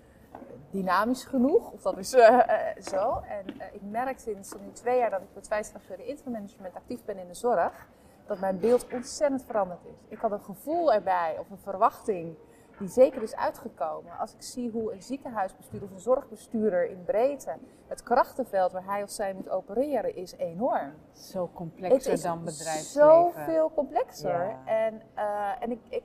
dynamisch 0.70 1.24
genoeg. 1.24 1.72
Of 1.72 1.82
dat 1.82 1.98
is 1.98 2.14
eh, 2.14 2.40
eh, 2.40 2.84
zo. 2.84 3.22
En 3.28 3.60
eh, 3.60 3.74
ik 3.74 3.82
merk 3.82 4.20
sinds 4.20 4.54
nu 4.54 4.72
twee 4.72 4.98
jaar 4.98 5.10
dat 5.10 5.22
ik 5.22 5.28
met 5.34 5.48
Wijsdrachtgeur 5.48 6.00
interim 6.00 6.48
actief 6.74 7.06
ben 7.06 7.18
in 7.18 7.28
de 7.28 7.34
zorg. 7.34 7.88
Dat 8.26 8.40
mijn 8.40 8.60
beeld 8.60 8.88
ontzettend 8.94 9.44
veranderd 9.46 9.86
is. 9.86 10.06
Ik 10.08 10.18
had 10.18 10.32
een 10.32 10.42
gevoel 10.42 10.94
erbij 10.94 11.36
of 11.40 11.50
een 11.50 11.58
verwachting 11.58 12.36
die 12.78 12.88
zeker 12.88 13.22
is 13.22 13.36
uitgekomen. 13.36 14.18
Als 14.18 14.34
ik 14.34 14.42
zie 14.42 14.72
hoe 14.72 14.94
een 14.94 15.02
ziekenhuisbestuurder 15.02 15.90
of 15.90 15.94
een 15.96 16.02
zorgbestuurder 16.02 16.90
in 16.90 17.04
breedte, 17.06 17.56
het 17.88 18.04
krachtenveld 18.04 18.72
waar 18.72 18.86
hij 18.86 19.04
of 19.04 19.10
zij 19.10 19.34
moet 19.34 19.50
opereren, 19.50 20.16
is 20.16 20.34
enorm. 20.38 20.94
Zo 21.12 21.50
complexer 21.54 22.22
dan 22.22 22.44
bedrijfsleven. 22.44 22.84
Zoveel 22.84 23.72
complexer. 23.76 24.56
En, 24.66 25.02
uh, 25.16 25.52
en, 25.60 25.72
ik, 25.72 25.80
ik, 25.90 26.04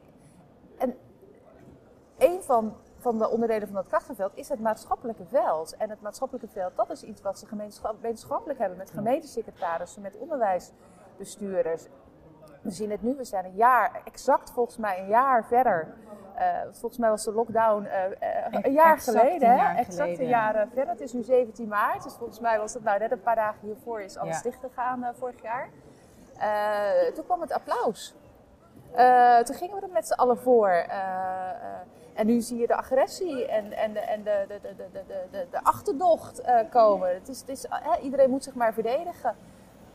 en 0.79 0.97
een 2.19 2.43
van, 2.43 2.77
van 2.99 3.19
de 3.19 3.29
onderdelen 3.29 3.67
van 3.67 3.77
dat 3.77 3.87
krachtenveld 3.87 4.33
is 4.35 4.49
het 4.49 4.61
maatschappelijke 4.61 5.25
veld. 5.25 5.77
En 5.77 5.91
het 5.91 6.01
maatschappelijke 6.01 6.49
veld, 6.49 6.77
dat 6.77 6.91
is 6.91 7.03
iets 7.03 7.23
wat 7.23 7.39
ze 7.39 7.47
gemeenschappelijk 7.47 8.59
hebben 8.59 8.79
met 8.79 8.91
gemeentesecretarissen, 8.91 10.03
met 10.03 10.17
onderwijsbestuurders. 10.17 11.87
We 12.63 12.71
zien 12.71 12.91
het 12.91 13.03
nu, 13.03 13.15
we 13.15 13.25
zijn 13.25 13.45
een 13.45 13.55
jaar, 13.55 14.03
exact 14.05 14.51
volgens 14.51 14.77
mij 14.77 14.99
een 14.99 15.09
jaar 15.09 15.45
verder 15.45 15.95
uh, 16.39 16.61
volgens 16.71 17.01
mij 17.01 17.11
was 17.11 17.25
de 17.25 17.33
lockdown 17.33 17.85
uh, 17.85 18.63
een 18.63 18.73
jaar 18.73 18.99
geleden. 18.99 19.51
Een 19.51 19.57
jaar 19.57 19.77
exact 19.77 19.97
geleden. 19.97 20.21
een 20.21 20.29
jaar 20.29 20.67
verder. 20.75 20.89
Het 20.89 21.01
is 21.01 21.13
nu 21.13 21.23
17 21.23 21.69
maart. 21.69 22.03
Dus 22.03 22.15
volgens 22.15 22.41
mij 22.41 22.59
was 22.59 22.75
het 22.75 22.83
nou 22.83 22.99
net 22.99 23.11
een 23.11 23.23
paar 23.23 23.35
dagen 23.35 23.59
hiervoor 23.63 24.01
is 24.01 24.17
alles 24.17 24.37
ja. 24.37 24.43
dicht 24.43 24.59
gegaan 24.61 25.15
vorig 25.19 25.43
jaar. 25.43 25.69
toen 27.15 27.25
kwam 27.25 27.41
het 27.41 27.53
applaus. 27.53 28.15
toen 29.45 29.57
gingen 29.57 29.77
we 29.77 29.83
er 29.83 29.93
met 29.93 30.07
z'n 30.07 30.13
allen 30.13 30.39
voor. 30.39 30.87
en 32.15 32.27
nu 32.27 32.41
zie 32.41 32.59
je 32.59 32.67
de 32.67 32.77
agressie 32.77 33.47
en, 33.47 33.73
en, 33.73 33.93
de, 33.93 34.01
en 34.01 34.23
de, 34.23 34.45
de, 34.49 34.61
de, 34.63 34.87
de, 34.93 35.27
de, 35.31 35.47
de 35.51 35.65
achterdocht 35.65 36.43
komen. 36.71 37.15
Het 37.15 37.29
is, 37.29 37.41
het 37.41 37.49
is, 37.49 37.67
iedereen 38.03 38.31
moet 38.31 38.45
zich 38.45 38.55
maar 38.55 38.73
verdedigen. 38.73 39.37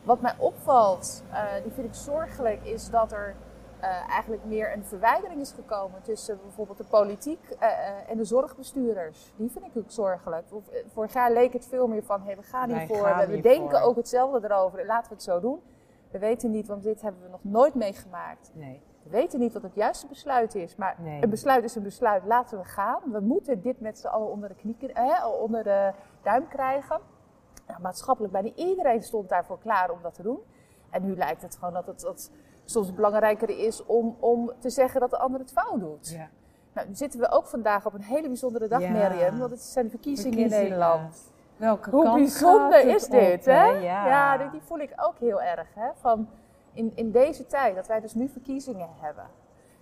Wat 0.07 0.21
mij 0.21 0.33
opvalt, 0.37 1.23
die 1.63 1.71
vind 1.71 1.87
ik 1.87 1.93
zorgelijk, 1.93 2.63
is 2.63 2.89
dat 2.89 3.11
er 3.11 3.35
uh, 3.81 4.09
eigenlijk 4.09 4.45
meer 4.45 4.73
een 4.73 4.85
verwijdering 4.85 5.41
is 5.41 5.51
gekomen 5.51 6.01
tussen 6.01 6.39
bijvoorbeeld 6.41 6.77
de 6.77 6.83
politiek 6.83 7.39
uh, 7.61 8.09
en 8.09 8.17
de 8.17 8.23
zorgbestuurders. 8.23 9.33
Die 9.35 9.51
vind 9.51 9.65
ik 9.65 9.71
ook 9.77 9.91
zorgelijk. 9.91 10.45
Vorig 10.93 11.13
jaar 11.13 11.31
leek 11.31 11.53
het 11.53 11.67
veel 11.67 11.87
meer 11.87 12.03
van, 12.03 12.21
hey, 12.21 12.35
we 12.35 12.43
gaan 12.43 12.69
hiervoor, 12.69 13.15
we, 13.17 13.27
we 13.27 13.41
denken 13.41 13.81
ook 13.81 13.95
hetzelfde 13.95 14.47
erover, 14.47 14.85
laten 14.85 15.09
we 15.09 15.15
het 15.15 15.23
zo 15.23 15.39
doen. 15.39 15.61
We 16.11 16.19
weten 16.19 16.51
niet, 16.51 16.67
want 16.67 16.83
dit 16.83 17.01
hebben 17.01 17.21
we 17.21 17.29
nog 17.29 17.43
nooit 17.43 17.73
meegemaakt. 17.73 18.51
Nee. 18.53 18.81
We 19.03 19.09
weten 19.09 19.39
niet 19.39 19.53
wat 19.53 19.61
het 19.61 19.75
juiste 19.75 20.07
besluit 20.07 20.55
is, 20.55 20.75
maar 20.75 20.95
nee. 20.99 21.23
een 21.23 21.29
besluit 21.29 21.63
is 21.63 21.75
een 21.75 21.83
besluit, 21.83 22.25
laten 22.25 22.57
we 22.57 22.65
gaan. 22.65 22.99
We 23.11 23.19
moeten 23.19 23.61
dit 23.61 23.79
met 23.79 23.99
z'n 23.99 24.07
allen 24.07 24.27
onder 24.27 24.49
de, 24.49 24.55
knie, 24.55 24.93
eh, 24.93 25.25
onder 25.41 25.63
de 25.63 25.91
duim 26.21 26.47
krijgen. 26.47 26.99
Nou, 27.67 27.81
maatschappelijk, 27.81 28.33
bijna 28.33 28.51
iedereen 28.55 29.03
stond 29.03 29.29
daarvoor 29.29 29.59
klaar 29.59 29.91
om 29.91 29.99
dat 30.01 30.13
te 30.13 30.23
doen. 30.23 30.39
En 30.89 31.05
nu 31.05 31.15
lijkt 31.15 31.41
het 31.41 31.55
gewoon 31.55 31.73
dat 31.73 31.85
het... 31.85 31.99
Dat, 31.99 32.31
soms 32.69 32.93
belangrijker 32.93 33.49
is 33.49 33.85
om, 33.85 34.15
om 34.19 34.51
te 34.59 34.69
zeggen 34.69 34.99
dat 34.99 35.09
de 35.09 35.17
ander 35.17 35.39
het 35.39 35.51
fout 35.51 35.79
doet. 35.79 36.09
Ja. 36.09 36.29
Nou, 36.73 36.87
nu 36.87 36.95
zitten 36.95 37.19
we 37.19 37.31
ook 37.31 37.47
vandaag 37.47 37.85
op 37.85 37.93
een 37.93 38.01
hele 38.01 38.27
bijzondere 38.27 38.67
dag, 38.67 38.81
ja. 38.81 39.37
want 39.37 39.51
het 39.51 39.61
zijn 39.61 39.89
verkiezingen, 39.89 40.39
in 40.39 40.49
Nederland. 40.49 41.31
Welke 41.57 41.89
Hoe 41.89 42.13
bijzonder 42.13 42.87
is 42.87 43.07
dit, 43.07 43.45
hè? 43.45 43.65
Ja, 43.65 44.37
die, 44.37 44.49
die, 44.49 44.61
voel 44.61 44.79
ik 44.79 44.93
ook 44.95 45.17
heel 45.19 45.41
erg, 45.41 45.67
hè? 45.73 45.89
Van 45.95 46.29
in, 46.73 46.91
in 46.95 47.11
deze 47.11 47.45
tijd, 47.45 47.75
dat 47.75 47.87
wij 47.87 47.99
dus 47.99 48.13
nu 48.13 48.29
verkiezingen 48.29 48.89
hebben. 48.99 49.25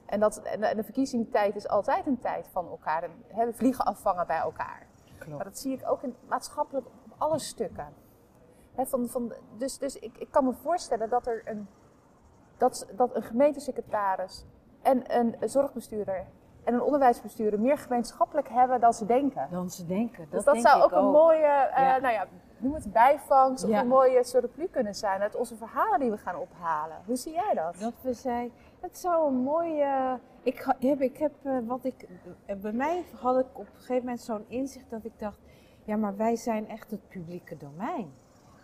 En, 0.05 0.19
dat, 0.19 0.41
en 0.41 0.77
de 0.77 0.83
verkiezingstijd 0.83 1.55
is 1.55 1.67
altijd 1.67 2.05
een 2.05 2.19
tijd 2.19 2.47
van 2.51 2.67
elkaar. 2.69 3.03
En, 3.03 3.11
hè, 3.27 3.45
we 3.45 3.53
vliegen 3.53 3.85
afvangen 3.85 4.27
bij 4.27 4.39
elkaar. 4.39 4.85
Klopt. 5.17 5.35
Maar 5.35 5.45
dat 5.45 5.59
zie 5.59 5.73
ik 5.73 5.89
ook 5.89 6.03
in, 6.03 6.15
maatschappelijk 6.27 6.87
alle 7.17 7.39
stukken. 7.39 7.87
van, 8.75 9.07
van, 9.07 9.33
dus 9.57 9.77
dus 9.77 9.99
ik, 9.99 10.17
ik 10.17 10.31
kan 10.31 10.45
me 10.45 10.53
voorstellen 10.53 11.09
dat 11.09 11.27
er 11.27 11.41
een 11.45 11.67
dat, 12.57 12.87
dat 12.95 13.15
een 13.15 13.23
gemeentesecretaris 13.23 14.45
en 14.81 15.17
een 15.17 15.35
zorgbestuurder 15.49 16.25
en 16.63 16.73
een 16.73 16.81
onderwijsbestuurder 16.81 17.59
meer 17.59 17.77
gemeenschappelijk 17.77 18.49
hebben 18.49 18.79
dan 18.79 18.93
ze 18.93 19.05
denken. 19.05 19.47
Dan 19.51 19.69
ze 19.69 19.85
denken. 19.85 20.27
Dat 20.29 20.31
dus 20.31 20.43
dat 20.43 20.61
zou 20.61 20.83
ook, 20.83 20.91
een 20.91 21.11
mooie, 21.11 21.69
uh, 21.71 21.77
nou 21.77 22.13
ja, 22.13 22.25
noem 22.57 22.73
het 22.73 22.91
bijvangst 22.91 23.63
of 23.63 23.69
een 23.69 23.87
mooie 23.87 24.23
surplus 24.23 24.69
kunnen 24.71 24.95
zijn 24.95 25.21
uit 25.21 25.35
onze 25.35 25.55
verhalen 25.55 25.99
die 25.99 26.11
we 26.11 26.17
gaan 26.17 26.37
ophalen. 26.37 26.97
Hoe 27.05 27.15
zie 27.15 27.33
jij 27.33 27.53
dat? 27.53 27.79
Dat 27.79 27.93
we 28.01 28.13
zijn, 28.13 28.51
het 28.79 28.97
zou 28.97 29.27
een 29.27 29.41
mooie. 29.41 30.19
Ik 30.43 30.65
heb, 30.79 31.01
ik 31.01 31.17
heb 31.17 31.31
uh, 31.43 31.57
wat 31.67 31.83
ik. 31.83 32.07
Uh, 32.47 32.55
bij 32.55 32.71
mij 32.71 33.03
had 33.21 33.39
ik 33.39 33.45
op 33.53 33.65
een 33.65 33.79
gegeven 33.79 34.03
moment 34.03 34.21
zo'n 34.21 34.45
inzicht 34.47 34.89
dat 34.89 35.03
ik 35.03 35.19
dacht: 35.19 35.39
ja, 35.85 35.95
maar 35.95 36.15
wij 36.15 36.35
zijn 36.35 36.69
echt 36.69 36.91
het 36.91 37.07
publieke 37.07 37.57
domein 37.57 38.11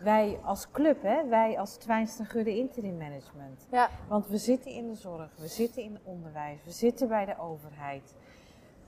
wij 0.03 0.39
als 0.43 0.71
club, 0.71 1.01
hè, 1.01 1.27
wij 1.27 1.59
als 1.59 1.75
Twijnstra 1.75 2.25
Gudde 2.25 2.57
Interim 2.57 2.97
Management. 2.97 3.67
Ja. 3.71 3.89
Want 4.07 4.27
we 4.27 4.37
zitten 4.37 4.71
in 4.71 4.87
de 4.87 4.95
zorg, 4.95 5.29
we 5.37 5.47
zitten 5.47 5.83
in 5.83 5.93
het 5.93 6.01
onderwijs, 6.03 6.59
we 6.63 6.71
zitten 6.71 7.07
bij 7.07 7.25
de 7.25 7.39
overheid. 7.39 8.15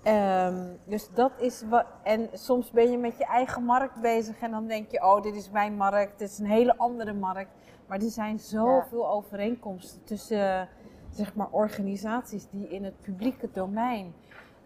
Um, 0.07 0.79
dus 0.85 1.09
dat 1.13 1.31
is 1.37 1.63
wat. 1.69 1.85
En 2.03 2.29
soms 2.33 2.71
ben 2.71 2.91
je 2.91 2.97
met 2.97 3.17
je 3.17 3.25
eigen 3.25 3.63
markt 3.63 4.01
bezig 4.01 4.39
en 4.39 4.51
dan 4.51 4.67
denk 4.67 4.91
je: 4.91 5.03
oh, 5.03 5.21
dit 5.21 5.35
is 5.35 5.49
mijn 5.49 5.73
markt, 5.73 6.19
dit 6.19 6.29
is 6.29 6.39
een 6.39 6.45
hele 6.45 6.77
andere 6.77 7.13
markt. 7.13 7.51
Maar 7.87 7.99
er 7.99 8.09
zijn 8.09 8.39
zoveel 8.39 9.09
overeenkomsten 9.09 10.03
tussen 10.03 10.69
zeg 11.09 11.35
maar, 11.35 11.47
organisaties 11.51 12.47
die 12.49 12.67
in 12.69 12.83
het 12.83 13.01
publieke 13.01 13.49
domein 13.51 14.13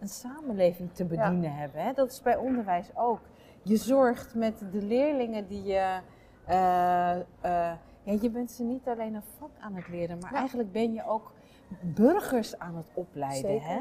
een 0.00 0.08
samenleving 0.08 0.92
te 0.92 1.04
bedienen 1.04 1.54
hebben. 1.54 1.82
Hè? 1.82 1.92
Dat 1.92 2.10
is 2.10 2.22
bij 2.22 2.36
onderwijs 2.36 2.90
ook. 2.94 3.20
Je 3.62 3.76
zorgt 3.76 4.34
met 4.34 4.58
de 4.72 4.82
leerlingen 4.82 5.46
die 5.46 5.62
je 5.62 6.00
uh, 6.48 6.54
ja, 8.08 8.18
je 8.20 8.30
bent 8.30 8.50
ze 8.50 8.62
niet 8.62 8.88
alleen 8.88 9.14
een 9.14 9.22
vak 9.38 9.50
aan 9.60 9.74
het 9.74 9.88
leren, 9.88 10.18
maar 10.18 10.32
eigenlijk 10.32 10.72
ben 10.72 10.92
je 10.92 11.06
ook 11.06 11.32
burgers 11.80 12.58
aan 12.58 12.76
het 12.76 12.86
opleiden. 12.94 13.60
Hè? 13.60 13.80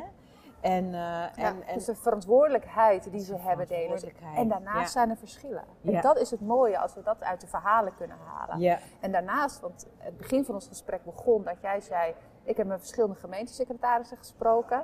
En, 0.62 0.86
uh, 0.86 1.38
en, 1.38 1.64
dus 1.74 1.86
de 1.86 1.96
verantwoordelijkheid 1.96 3.12
die 3.12 3.20
ze 3.20 3.36
hebben 3.36 3.68
delen. 3.68 4.00
En 4.36 4.48
daarnaast 4.48 4.92
zijn 4.92 5.10
er 5.10 5.18
verschillen. 5.18 5.64
En 5.84 6.02
dat 6.02 6.20
is 6.20 6.32
het 6.32 6.42
mooie 6.42 6.80
als 6.80 6.94
we 6.94 7.02
dat 7.02 7.24
uit 7.24 7.42
de 7.42 7.48
verhalen 7.48 7.96
kunnen 7.96 8.18
halen. 8.26 8.80
En 9.00 9.12
daarnaast, 9.12 9.60
want 9.60 9.88
het 9.98 10.18
begin 10.18 10.46
van 10.46 10.56
ons 10.56 10.68
gesprek 10.68 11.04
begon 11.04 11.44
dat 11.44 11.62
jij 11.62 11.80
zei: 11.80 12.14
Ik 12.44 12.58
heb 12.58 12.68
met 12.68 12.80
verschillende 12.80 13.16
gemeentesecretarissen 13.16 14.18
gesproken. 14.18 14.84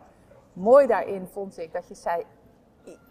Mooi 0.54 0.88
daarin 0.88 1.28
vond 1.28 1.58
ik 1.58 1.74
dat 1.74 1.88
je 1.88 1.96
zei: 1.96 2.26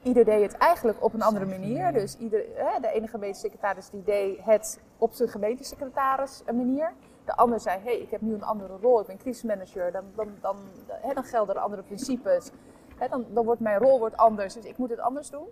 ieder 0.02 0.25
deed 0.25 0.43
het 0.43 0.61
eigenlijk 0.61 1.05
op 1.05 1.14
een 1.14 1.23
andere 1.23 1.47
manier. 1.47 1.93
Dus 1.93 2.17
ieder, 2.17 2.45
hè, 2.55 2.81
de 2.81 2.88
ene 2.93 3.07
gemeentesecretaris 3.07 3.91
die 3.91 4.02
deed 4.02 4.38
het 4.45 4.81
op 4.99 5.12
zijn 5.12 5.29
gemeentesecretaris 5.29 6.43
manier. 6.47 6.93
De 7.25 7.37
ander 7.37 7.61
zei, 7.61 7.79
hé, 7.79 7.85
hey, 7.85 7.99
ik 7.99 8.11
heb 8.11 8.21
nu 8.21 8.35
een 8.35 8.43
andere 8.43 8.76
rol, 8.81 9.00
ik 9.00 9.07
ben 9.07 9.19
crisismanager. 9.19 9.93
Dan, 9.93 10.05
dan, 10.17 10.29
dan, 10.41 10.57
hè, 10.88 11.14
dan 11.14 11.25
gelden 11.25 11.55
er 11.55 11.61
andere 11.61 11.83
principes. 11.83 12.50
Hè, 12.99 13.09
dan, 13.09 13.26
dan 13.29 13.45
wordt 13.45 13.61
mijn 13.61 13.79
rol 13.79 13.99
wordt 13.99 14.17
anders, 14.17 14.55
dus 14.55 14.64
ik 14.64 14.76
moet 14.76 14.91
het 14.91 15.00
anders 15.00 15.31
doen. 15.31 15.47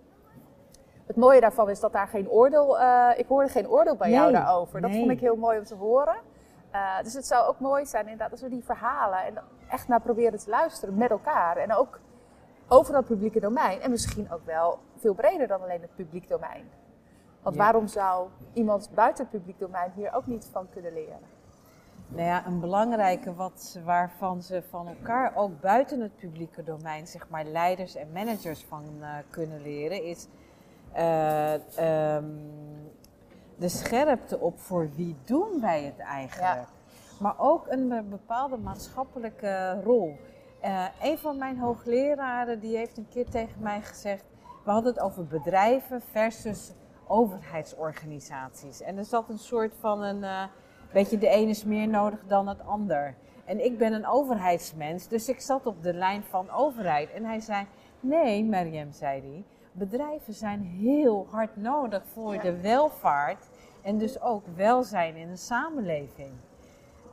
Het 1.05 1.15
mooie 1.15 1.39
daarvan 1.39 1.69
is 1.69 1.79
dat 1.79 1.91
daar 1.91 2.07
geen 2.07 2.29
oordeel, 2.29 2.79
uh, 2.79 3.09
ik 3.15 3.27
hoorde 3.27 3.49
geen 3.49 3.69
oordeel 3.69 3.95
bij 3.95 4.09
jou 4.09 4.31
daarover. 4.31 4.81
Dat 4.81 4.91
vond 4.91 5.11
ik 5.11 5.19
heel 5.19 5.35
mooi 5.35 5.57
om 5.57 5.65
te 5.65 5.75
horen. 5.75 6.15
Uh, 6.73 7.01
dus 7.03 7.13
het 7.13 7.25
zou 7.25 7.47
ook 7.47 7.59
mooi 7.59 7.85
zijn 7.85 8.03
inderdaad 8.03 8.31
als 8.31 8.41
we 8.41 8.49
die 8.49 8.63
verhalen 8.63 9.25
en 9.25 9.33
echt 9.69 9.87
naar 9.87 10.01
proberen 10.01 10.39
te 10.39 10.49
luisteren 10.49 10.97
met 10.97 11.09
elkaar. 11.09 11.57
En 11.57 11.73
ook 11.73 11.99
over 12.71 12.95
het 12.95 13.05
publieke 13.05 13.39
domein. 13.39 13.81
En 13.81 13.91
misschien 13.91 14.31
ook 14.31 14.45
wel 14.45 14.79
veel 14.97 15.13
breder 15.13 15.47
dan 15.47 15.61
alleen 15.61 15.81
het 15.81 15.95
publiek 15.95 16.29
domein. 16.29 16.69
Want 17.41 17.55
waarom 17.55 17.87
zou 17.87 18.27
iemand 18.53 18.89
buiten 18.93 19.23
het 19.23 19.33
publiek 19.33 19.59
domein 19.59 19.91
hier 19.95 20.13
ook 20.13 20.27
niet 20.27 20.49
van 20.51 20.67
kunnen 20.69 20.93
leren? 20.93 21.19
Nou 22.07 22.25
ja, 22.25 22.45
een 22.45 22.59
belangrijke 22.59 23.33
wat, 23.33 23.79
waarvan 23.85 24.41
ze 24.41 24.63
van 24.69 24.87
elkaar 24.87 25.35
ook 25.35 25.61
buiten 25.61 25.99
het 25.99 26.15
publieke 26.15 26.63
domein, 26.63 27.07
zeg 27.07 27.29
maar 27.29 27.45
leiders 27.45 27.95
en 27.95 28.11
managers 28.11 28.63
van 28.63 28.83
uh, 28.99 29.07
kunnen 29.29 29.61
leren, 29.61 30.03
is 30.03 30.27
uh, 30.97 31.53
um, 32.13 32.39
de 33.55 33.69
scherpte 33.69 34.39
op 34.39 34.59
voor 34.59 34.89
wie 34.95 35.15
doen 35.25 35.61
wij 35.61 35.83
het 35.83 35.99
eigenlijk. 35.99 36.53
Ja. 36.53 36.67
Maar 37.19 37.35
ook 37.37 37.67
een 37.67 38.05
bepaalde 38.09 38.57
maatschappelijke 38.57 39.81
rol. 39.83 40.17
Uh, 40.63 40.85
een 41.01 41.17
van 41.17 41.37
mijn 41.37 41.57
hoogleraren 41.57 42.59
die 42.59 42.77
heeft 42.77 42.97
een 42.97 43.07
keer 43.09 43.29
tegen 43.29 43.61
mij 43.61 43.81
gezegd: 43.81 44.23
we 44.63 44.71
hadden 44.71 44.93
het 44.93 45.01
over 45.01 45.25
bedrijven 45.25 46.01
versus 46.01 46.71
overheidsorganisaties. 47.07 48.81
En 48.81 48.97
er 48.97 49.05
zat 49.05 49.29
een 49.29 49.37
soort 49.37 49.73
van 49.79 50.01
een, 50.01 50.21
uh, 50.23 50.43
weet 50.91 51.09
je, 51.09 51.17
de 51.17 51.27
ene 51.27 51.49
is 51.49 51.63
meer 51.63 51.87
nodig 51.87 52.19
dan 52.27 52.47
het 52.47 52.65
ander. 52.65 53.15
En 53.45 53.65
ik 53.65 53.77
ben 53.77 53.93
een 53.93 54.07
overheidsmens, 54.07 55.07
dus 55.07 55.29
ik 55.29 55.41
zat 55.41 55.65
op 55.65 55.83
de 55.83 55.93
lijn 55.93 56.23
van 56.23 56.49
overheid. 56.49 57.11
En 57.11 57.25
hij 57.25 57.39
zei: 57.39 57.65
nee, 57.99 58.45
Mariam, 58.45 58.91
zei 58.91 59.21
hij, 59.21 59.43
bedrijven 59.71 60.33
zijn 60.33 60.61
heel 60.61 61.27
hard 61.29 61.55
nodig 61.55 62.03
voor 62.13 62.41
de 62.41 62.61
welvaart 62.61 63.49
en 63.81 63.97
dus 63.97 64.21
ook 64.21 64.43
welzijn 64.55 65.15
in 65.15 65.29
een 65.29 65.37
samenleving. 65.37 66.31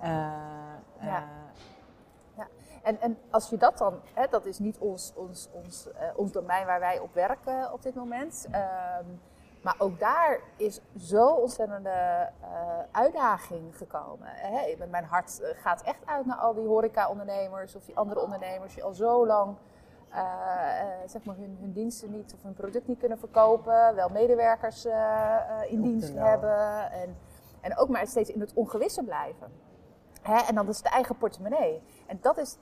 Uh, 0.03 0.09
ja. 1.01 1.25
En, 2.83 3.01
en 3.01 3.19
als 3.31 3.51
je 3.51 3.57
dat 3.57 3.79
dan, 3.79 4.01
hè, 4.15 4.27
dat 4.31 4.47
is 4.47 4.59
niet 4.59 4.79
ons, 4.79 5.13
ons, 5.15 5.49
ons, 5.53 5.93
eh, 5.93 6.09
ons 6.17 6.33
domein 6.33 6.67
waar 6.67 6.81
wij 6.81 6.99
op 6.99 7.15
werken 7.15 7.73
op 7.73 7.83
dit 7.83 7.95
moment. 7.95 8.47
Ehm, 8.51 9.05
maar 9.63 9.75
ook 9.79 9.99
daar 9.99 10.41
is 10.57 10.81
zo 10.99 11.27
ontzettende 11.29 12.29
uh, 12.41 12.49
uitdaging 12.93 13.77
gekomen. 13.77 14.29
Hè? 14.29 14.87
Mijn 14.91 15.05
hart 15.05 15.41
eh, 15.41 15.51
gaat 15.63 15.83
echt 15.83 16.07
uit 16.07 16.27
naar 16.27 16.37
al 16.37 16.55
die 16.55 16.67
horeca-ondernemers 16.67 17.75
of 17.75 17.85
die 17.85 17.97
andere 17.97 18.21
ondernemers 18.21 18.75
die 18.75 18.85
al 18.85 18.95
zo 18.95 19.27
lang 19.27 19.57
uh, 20.11 20.19
zeg 21.07 21.25
maar 21.25 21.37
hun, 21.37 21.57
hun, 21.61 21.73
diensten 21.73 22.11
niet 22.11 22.35
of 22.35 22.43
hun 22.43 22.55
product 22.55 22.87
niet 22.87 22.99
kunnen 22.99 23.19
verkopen, 23.19 23.95
wel 23.95 24.09
medewerkers 24.09 24.87
in 25.69 25.83
dienst 25.83 26.15
hebben 26.15 26.91
en, 26.91 27.17
en 27.61 27.77
ook 27.77 27.89
maar 27.89 28.07
steeds 28.07 28.31
in 28.31 28.41
het 28.41 28.55
ongewisse 28.55 29.05
blijven. 29.05 29.53
Hè? 30.23 30.37
En 30.49 30.55
dan 30.55 30.69
is 30.69 30.83
de 30.83 30.89
eigen 30.89 31.17
portemonnee. 31.17 31.83
En 32.07 32.19
dat 32.21 32.39
is 32.39 32.59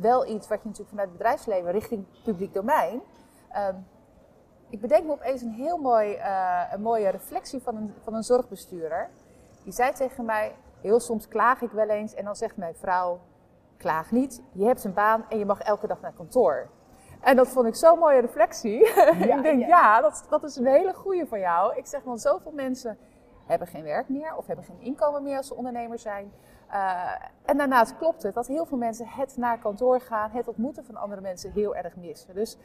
wel 0.00 0.26
iets 0.26 0.48
wat 0.48 0.58
je 0.62 0.68
natuurlijk 0.68 0.90
vanuit 0.90 1.08
het 1.08 1.18
bedrijfsleven 1.18 1.70
richting 1.70 2.04
publiek 2.24 2.54
domein. 2.54 3.00
Um, 3.56 3.86
ik 4.70 4.80
bedenk 4.80 5.04
me 5.04 5.12
opeens 5.12 5.42
een 5.42 5.52
heel 5.52 5.78
mooi, 5.78 6.16
uh, 6.16 6.62
een 6.72 6.82
mooie 6.82 7.08
reflectie 7.08 7.62
van 7.62 7.76
een, 7.76 7.94
van 8.02 8.14
een 8.14 8.22
zorgbestuurder. 8.22 9.10
Die 9.64 9.72
zei 9.72 9.92
tegen 9.92 10.24
mij, 10.24 10.54
heel 10.80 11.00
soms 11.00 11.28
klaag 11.28 11.60
ik 11.60 11.70
wel 11.70 11.88
eens 11.88 12.14
en 12.14 12.24
dan 12.24 12.36
zegt 12.36 12.56
mijn 12.56 12.74
vrouw, 12.74 13.20
klaag 13.76 14.10
niet, 14.10 14.42
je 14.52 14.64
hebt 14.64 14.84
een 14.84 14.94
baan 14.94 15.24
en 15.28 15.38
je 15.38 15.44
mag 15.44 15.60
elke 15.60 15.86
dag 15.86 16.00
naar 16.00 16.12
kantoor. 16.12 16.68
En 17.20 17.36
dat 17.36 17.48
vond 17.48 17.66
ik 17.66 17.74
zo'n 17.74 17.98
mooie 17.98 18.20
reflectie. 18.20 18.86
ik 19.22 19.42
denk, 19.42 19.60
ja, 19.60 19.66
ja 19.66 20.00
dat, 20.00 20.26
dat, 20.28 20.42
is 20.42 20.56
een 20.56 20.66
hele 20.66 20.94
goede 20.94 21.26
van 21.26 21.38
jou. 21.38 21.76
Ik 21.76 21.86
zeg, 21.86 22.02
want 22.02 22.20
zoveel 22.20 22.52
mensen 22.52 22.98
hebben 23.46 23.68
geen 23.68 23.82
werk 23.82 24.08
meer 24.08 24.36
of 24.36 24.46
hebben 24.46 24.64
geen 24.64 24.80
inkomen 24.80 25.22
meer 25.22 25.36
als 25.36 25.46
ze 25.46 25.54
ondernemer 25.54 25.98
zijn. 25.98 26.32
Uh, 26.70 27.12
en 27.44 27.56
daarnaast 27.56 27.96
klopt 27.96 28.22
het 28.22 28.34
dat 28.34 28.46
heel 28.46 28.66
veel 28.66 28.78
mensen 28.78 29.06
het 29.06 29.36
naar 29.36 29.58
kantoor 29.58 30.00
gaan, 30.00 30.30
het 30.30 30.48
ontmoeten 30.48 30.84
van 30.84 30.96
andere 30.96 31.20
mensen 31.20 31.52
heel 31.52 31.76
erg 31.76 31.96
missen. 31.96 32.34
Dus 32.34 32.56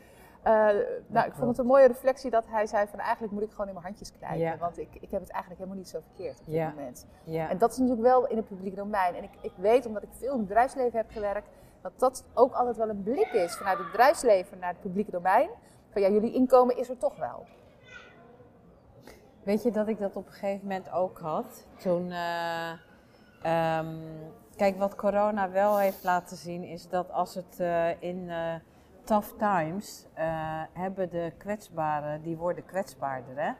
uh, 0.47 0.69
nou, 1.07 1.27
ik 1.27 1.33
vond 1.33 1.47
het 1.47 1.57
een 1.57 1.65
mooie 1.65 1.87
reflectie 1.87 2.31
dat 2.31 2.47
hij 2.47 2.67
zei 2.67 2.87
van 2.87 2.99
eigenlijk 2.99 3.33
moet 3.33 3.43
ik 3.43 3.49
gewoon 3.51 3.67
in 3.67 3.73
mijn 3.73 3.85
handjes 3.85 4.11
knijpen. 4.11 4.59
Want 4.59 4.77
ik, 4.77 4.89
ik 4.93 5.11
heb 5.11 5.21
het 5.21 5.29
eigenlijk 5.29 5.61
helemaal 5.61 5.77
niet 5.77 5.89
zo 5.89 5.99
verkeerd 5.99 6.39
op 6.39 6.45
dit 6.45 6.55
ja. 6.55 6.69
moment. 6.69 7.05
Ja. 7.23 7.49
En 7.49 7.57
dat 7.57 7.71
is 7.71 7.77
natuurlijk 7.77 8.07
wel 8.07 8.27
in 8.27 8.37
het 8.37 8.47
publieke 8.47 8.75
domein. 8.75 9.15
En 9.15 9.23
ik, 9.23 9.31
ik 9.41 9.53
weet, 9.55 9.85
omdat 9.85 10.03
ik 10.03 10.09
veel 10.11 10.31
in 10.31 10.37
het 10.37 10.47
bedrijfsleven 10.47 10.97
heb 10.97 11.11
gewerkt, 11.11 11.47
dat 11.81 11.91
dat 11.97 12.25
ook 12.33 12.53
altijd 12.53 12.77
wel 12.77 12.89
een 12.89 13.03
blik 13.03 13.31
is 13.31 13.55
vanuit 13.57 13.77
het 13.77 13.87
bedrijfsleven 13.87 14.59
naar 14.59 14.69
het 14.69 14.81
publieke 14.81 15.11
domein. 15.11 15.49
Van 15.89 16.01
ja, 16.01 16.09
jullie 16.09 16.33
inkomen 16.33 16.77
is 16.77 16.89
er 16.89 16.97
toch 16.97 17.17
wel. 17.17 17.45
Weet 19.43 19.63
je 19.63 19.71
dat 19.71 19.87
ik 19.87 19.99
dat 19.99 20.15
op 20.15 20.25
een 20.25 20.31
gegeven 20.31 20.67
moment 20.67 20.91
ook 20.91 21.19
had? 21.19 21.67
Toen, 21.77 22.07
uh, 22.07 22.71
um, 23.45 23.99
kijk, 24.55 24.77
wat 24.77 24.95
corona 24.95 25.49
wel 25.49 25.77
heeft 25.77 26.03
laten 26.03 26.37
zien 26.37 26.63
is 26.63 26.89
dat 26.89 27.11
als 27.11 27.35
het 27.35 27.57
uh, 27.59 28.01
in 28.01 28.31
tough 29.03 29.37
times 29.37 30.07
uh, 30.17 30.23
hebben 30.73 31.09
de 31.09 31.31
kwetsbaren, 31.37 32.21
die 32.21 32.37
worden 32.37 32.65
kwetsbaarder, 32.65 33.35
hè? 33.35 33.51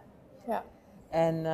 Ja. 0.52 0.64
En, 1.10 1.46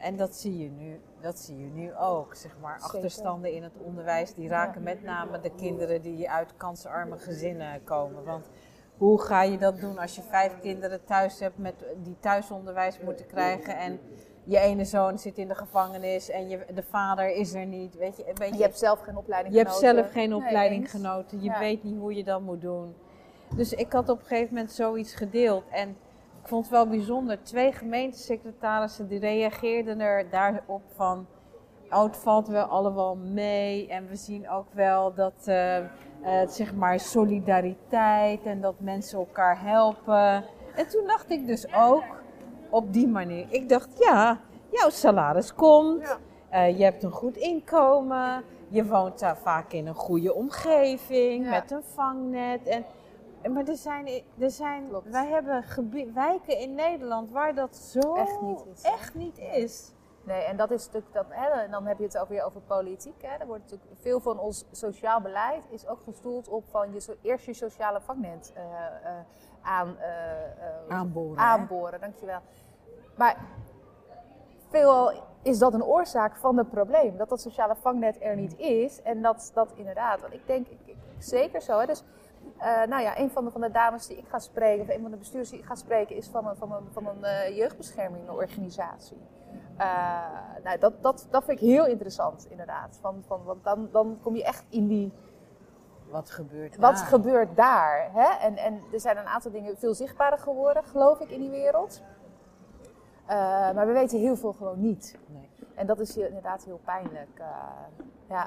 en 0.00 0.16
dat 0.16 0.34
zie 0.34 0.58
je 0.58 0.70
nu, 0.70 1.00
dat 1.20 1.38
zie 1.38 1.58
je 1.58 1.70
nu 1.70 1.94
ook, 1.96 2.34
zeg 2.34 2.56
maar. 2.60 2.80
Zeker. 2.80 2.94
Achterstanden 2.94 3.52
in 3.52 3.62
het 3.62 3.78
onderwijs, 3.78 4.34
die 4.34 4.48
raken 4.48 4.82
met 4.82 5.02
name 5.02 5.40
de 5.40 5.54
kinderen 5.54 6.02
die 6.02 6.30
uit 6.30 6.56
kansarme 6.56 7.18
gezinnen 7.18 7.84
komen. 7.84 8.24
Want 8.24 8.50
hoe 8.96 9.20
ga 9.20 9.42
je 9.42 9.58
dat 9.58 9.80
doen 9.80 9.98
als 9.98 10.16
je 10.16 10.22
vijf 10.22 10.58
kinderen 10.60 11.04
thuis 11.04 11.40
hebt 11.40 11.58
met, 11.58 11.84
die 11.96 12.16
thuisonderwijs 12.20 13.00
moeten 13.00 13.26
krijgen 13.26 13.76
en 13.76 14.00
je 14.44 14.58
ene 14.58 14.84
zoon 14.84 15.18
zit 15.18 15.38
in 15.38 15.48
de 15.48 15.54
gevangenis 15.54 16.30
en 16.30 16.48
je, 16.48 16.58
de 16.74 16.82
vader 16.82 17.34
is 17.34 17.54
er 17.54 17.66
niet. 17.66 17.96
Weet 17.96 18.16
je, 18.16 18.24
weet 18.34 18.50
je, 18.50 18.56
je 18.56 18.62
hebt 18.62 18.78
zelf 18.78 19.00
geen 19.00 19.16
opleiding 19.16 19.54
je 19.54 19.60
genoten. 19.60 19.86
Je 19.86 19.94
hebt 19.94 20.00
zelf 20.00 20.22
geen 20.22 20.34
opleiding 20.34 20.80
nee, 20.80 20.90
genoten. 20.90 21.42
Je 21.42 21.50
ja. 21.50 21.58
weet 21.58 21.84
niet 21.84 21.98
hoe 21.98 22.14
je 22.14 22.24
dat 22.24 22.40
moet 22.40 22.60
doen. 22.60 22.94
Dus 23.56 23.72
ik 23.72 23.92
had 23.92 24.08
op 24.08 24.18
een 24.18 24.26
gegeven 24.26 24.54
moment 24.54 24.72
zoiets 24.72 25.14
gedeeld. 25.14 25.64
En 25.70 25.88
ik 26.42 26.48
vond 26.48 26.62
het 26.62 26.72
wel 26.72 26.86
bijzonder. 26.86 27.42
Twee 27.42 27.72
gemeentesecretarissen 27.72 29.08
die 29.08 29.18
reageerden 29.18 30.00
er 30.00 30.30
daarop 30.30 30.82
van... 30.94 31.26
Oh, 31.90 32.02
het 32.02 32.16
valt 32.16 32.48
wel 32.48 32.64
allemaal 32.64 33.16
mee. 33.16 33.88
En 33.88 34.08
we 34.08 34.16
zien 34.16 34.50
ook 34.50 34.66
wel 34.72 35.14
dat, 35.14 35.44
uh, 35.46 35.78
uh, 35.78 35.86
zeg 36.46 36.74
maar, 36.74 37.00
solidariteit 37.00 38.44
en 38.44 38.60
dat 38.60 38.80
mensen 38.80 39.18
elkaar 39.18 39.62
helpen. 39.62 40.44
En 40.74 40.88
toen 40.88 41.06
dacht 41.06 41.30
ik 41.30 41.46
dus 41.46 41.74
ook 41.74 42.04
op 42.70 42.92
die 42.92 43.08
manier. 43.08 43.46
Ik 43.48 43.68
dacht, 43.68 43.98
ja, 43.98 44.38
jouw 44.70 44.90
salaris 44.90 45.54
komt. 45.54 46.00
Ja. 46.00 46.18
Uh, 46.68 46.78
je 46.78 46.84
hebt 46.84 47.02
een 47.02 47.10
goed 47.10 47.36
inkomen. 47.36 48.42
Je 48.68 48.86
woont 48.86 49.18
daar 49.18 49.36
vaak 49.36 49.72
in 49.72 49.86
een 49.86 49.94
goede 49.94 50.34
omgeving 50.34 51.44
ja. 51.44 51.50
met 51.50 51.70
een 51.70 51.82
vangnet. 51.82 52.66
En, 52.66 52.84
maar 53.52 53.68
er 53.68 53.76
zijn, 53.76 54.08
er 54.38 54.50
zijn 54.50 54.84
wij 55.04 55.26
hebben 55.26 55.64
wijken 56.14 56.58
in 56.58 56.74
Nederland 56.74 57.30
waar 57.30 57.54
dat 57.54 57.76
zo 57.76 58.14
echt 58.14 58.40
niet 58.40 58.64
is. 58.74 58.82
Echt 58.82 59.14
niet 59.14 59.38
is. 59.38 59.92
Nee, 60.24 60.42
en 60.42 60.56
dat 60.56 60.70
is 60.70 60.84
natuurlijk 60.84 61.12
dat, 61.12 61.26
hè, 61.28 61.48
en 61.48 61.70
dan 61.70 61.86
heb 61.86 61.98
je 61.98 62.04
het 62.04 62.18
ook 62.18 62.28
weer 62.28 62.44
over 62.44 62.60
politiek. 62.60 63.22
Hè. 63.22 63.36
Er 63.36 63.46
wordt 63.46 63.62
natuurlijk 63.62 63.90
veel 64.00 64.20
van 64.20 64.38
ons 64.38 64.64
sociaal 64.70 65.20
beleid 65.20 65.64
is 65.70 65.86
ook 65.86 66.00
gestoeld 66.02 66.48
op 66.48 66.64
van 66.68 66.92
je, 66.92 67.16
eerst 67.22 67.44
je 67.44 67.54
sociale 67.54 68.00
vangnet 68.00 68.52
uh, 68.56 68.62
uh, 68.62 69.10
aan, 69.62 69.96
uh, 69.98 70.96
aanboren. 70.96 71.38
aanboren 71.38 72.00
dankjewel. 72.00 72.40
Maar 73.16 73.36
veelal 74.68 75.12
is 75.42 75.58
dat 75.58 75.74
een 75.74 75.84
oorzaak 75.84 76.36
van 76.36 76.56
het 76.56 76.70
probleem. 76.70 77.16
Dat 77.16 77.28
dat 77.28 77.40
sociale 77.40 77.76
vangnet 77.76 78.16
er 78.20 78.36
niet 78.36 78.58
is. 78.58 79.02
En 79.02 79.22
dat, 79.22 79.50
dat 79.54 79.72
inderdaad, 79.74 80.20
want 80.20 80.32
ik 80.32 80.46
denk 80.46 80.66
ik, 80.68 80.78
ik, 80.84 80.96
zeker 81.18 81.60
zo. 81.60 81.78
Hè. 81.78 81.86
Dus 81.86 82.04
uh, 82.58 82.86
nou 82.86 83.02
ja, 83.02 83.18
een 83.18 83.30
van 83.30 83.44
de, 83.44 83.50
van 83.50 83.60
de 83.60 83.70
dames 83.70 84.06
die 84.06 84.16
ik 84.16 84.28
ga 84.28 84.38
spreken, 84.38 84.82
of 84.82 84.88
een 84.88 85.02
van 85.02 85.10
de 85.10 85.16
bestuurders 85.16 85.50
die 85.50 85.58
ik 85.58 85.66
ga 85.66 85.74
spreken, 85.74 86.16
is 86.16 86.28
van 86.28 86.46
een, 86.46 86.56
van 86.56 86.72
een, 86.72 86.88
van 86.92 87.06
een 87.06 87.20
uh, 87.20 87.56
jeugdbeschermingorganisatie. 87.56 89.18
Uh, 89.78 90.22
nou, 90.64 90.78
dat, 90.78 91.02
dat, 91.02 91.26
dat 91.30 91.44
vind 91.44 91.60
ik 91.60 91.68
heel 91.68 91.86
interessant, 91.86 92.46
inderdaad. 92.50 92.98
Van, 93.00 93.22
van, 93.26 93.44
want 93.44 93.64
dan, 93.64 93.88
dan 93.92 94.18
kom 94.22 94.36
je 94.36 94.44
echt 94.44 94.64
in 94.68 94.86
die. 94.86 95.12
Wat 96.10 96.30
gebeurt 96.30 96.76
Wat 96.76 96.96
daar? 96.96 97.06
gebeurt 97.06 97.56
daar? 97.56 98.10
Hè? 98.12 98.46
En, 98.46 98.56
en 98.56 98.80
er 98.92 99.00
zijn 99.00 99.16
een 99.16 99.26
aantal 99.26 99.50
dingen 99.50 99.78
veel 99.78 99.94
zichtbaarder 99.94 100.38
geworden, 100.38 100.84
geloof 100.84 101.20
ik, 101.20 101.30
in 101.30 101.40
die 101.40 101.50
wereld. 101.50 102.02
Uh, 103.30 103.36
maar 103.74 103.86
we 103.86 103.92
weten 103.92 104.18
heel 104.18 104.36
veel 104.36 104.52
gewoon 104.52 104.80
niet. 104.80 105.18
Nee. 105.26 105.48
En 105.74 105.86
dat 105.86 106.00
is 106.00 106.16
inderdaad 106.16 106.64
heel 106.64 106.80
pijnlijk. 106.84 107.38
Uh, 107.38 107.46
ja. 108.28 108.46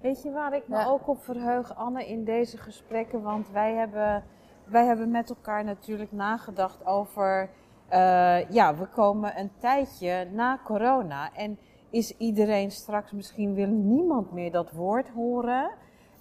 Weet 0.00 0.22
je 0.22 0.30
waar 0.30 0.54
ik 0.54 0.68
me 0.68 0.76
ja. 0.76 0.86
ook 0.86 1.08
op 1.08 1.22
verheug, 1.22 1.76
Anne, 1.76 2.06
in 2.06 2.24
deze 2.24 2.58
gesprekken? 2.58 3.22
Want 3.22 3.50
wij 3.50 3.74
hebben, 3.74 4.24
wij 4.64 4.86
hebben 4.86 5.10
met 5.10 5.28
elkaar 5.30 5.64
natuurlijk 5.64 6.12
nagedacht 6.12 6.86
over. 6.86 7.50
Uh, 7.92 8.50
ja, 8.50 8.74
we 8.74 8.86
komen 8.86 9.38
een 9.38 9.50
tijdje 9.58 10.28
na 10.32 10.60
corona. 10.64 11.34
En 11.34 11.58
is 11.90 12.16
iedereen 12.16 12.70
straks 12.70 13.12
misschien 13.12 13.54
wil 13.54 13.68
niemand 13.68 14.32
meer 14.32 14.50
dat 14.52 14.70
woord 14.70 15.08
horen? 15.08 15.70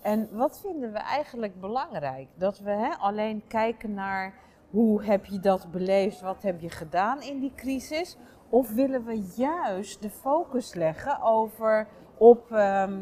En 0.02 0.30
wat 0.32 0.60
vinden 0.60 0.92
we 0.92 0.98
eigenlijk 0.98 1.60
belangrijk? 1.60 2.28
Dat 2.36 2.60
we 2.60 2.72
hè, 2.72 2.90
alleen 2.90 3.44
kijken 3.48 3.94
naar 3.94 4.34
hoe 4.70 5.04
heb 5.04 5.26
je 5.26 5.40
dat 5.40 5.72
beleefd? 5.72 6.22
Wat 6.22 6.42
heb 6.42 6.60
je 6.60 6.70
gedaan 6.70 7.22
in 7.22 7.40
die 7.40 7.54
crisis? 7.56 8.18
Of 8.50 8.74
willen 8.74 9.06
we 9.06 9.34
juist 9.36 10.02
de 10.02 10.10
focus 10.10 10.74
leggen 10.74 11.22
over 11.22 11.88
op 12.18 12.52
um, 12.52 13.02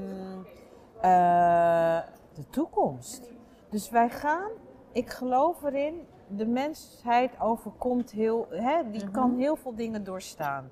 uh, 0.98 2.00
de 2.34 2.50
toekomst? 2.50 3.32
Dus 3.70 3.90
wij 3.90 4.10
gaan, 4.10 4.52
ik 4.92 5.10
geloof 5.10 5.64
erin, 5.64 6.08
de 6.28 6.46
mensheid 6.46 7.40
overkomt 7.40 8.12
heel, 8.12 8.48
hè, 8.50 8.90
die 8.90 9.02
-hmm. 9.02 9.12
kan 9.12 9.38
heel 9.38 9.56
veel 9.56 9.76
dingen 9.76 10.04
doorstaan. 10.04 10.70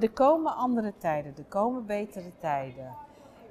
Er 0.00 0.10
komen 0.10 0.54
andere 0.54 0.92
tijden, 0.96 1.34
er 1.36 1.44
komen 1.44 1.86
betere 1.86 2.32
tijden. 2.38 2.94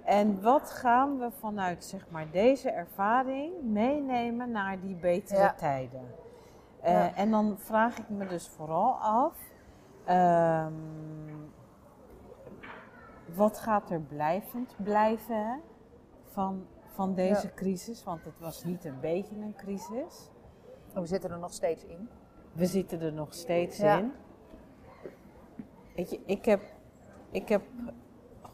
En 0.09 0.41
wat 0.41 0.71
gaan 0.71 1.19
we 1.19 1.31
vanuit 1.31 1.83
zeg 1.83 2.05
maar, 2.09 2.31
deze 2.31 2.69
ervaring 2.69 3.53
meenemen 3.63 4.51
naar 4.51 4.79
die 4.79 4.95
betere 4.95 5.39
ja. 5.39 5.53
tijden? 5.53 6.01
Uh, 6.83 6.91
ja. 6.91 7.15
En 7.15 7.31
dan 7.31 7.55
vraag 7.57 7.97
ik 7.97 8.09
me 8.09 8.27
dus 8.27 8.47
vooral 8.47 8.93
af, 8.93 9.37
um, 10.09 11.51
wat 13.35 13.59
gaat 13.59 13.91
er 13.91 13.99
blijvend 13.99 14.75
blijven 14.83 15.35
hè, 15.35 15.55
van, 16.25 16.65
van 16.85 17.13
deze 17.13 17.47
ja. 17.47 17.53
crisis? 17.55 18.03
Want 18.03 18.25
het 18.25 18.39
was 18.39 18.63
niet 18.63 18.85
een 18.85 18.99
beetje 18.99 19.35
een 19.35 19.55
crisis. 19.55 20.29
We 20.93 21.05
zitten 21.05 21.31
er 21.31 21.39
nog 21.39 21.53
steeds 21.53 21.85
in. 21.85 22.09
We 22.51 22.65
zitten 22.65 23.01
er 23.01 23.13
nog 23.13 23.33
steeds 23.33 23.77
ja. 23.77 23.97
in. 23.97 24.11
Weet 25.95 26.09
je, 26.09 26.19
ik 26.25 26.45
heb, 26.45 26.61
ik 27.31 27.49
heb, 27.49 27.61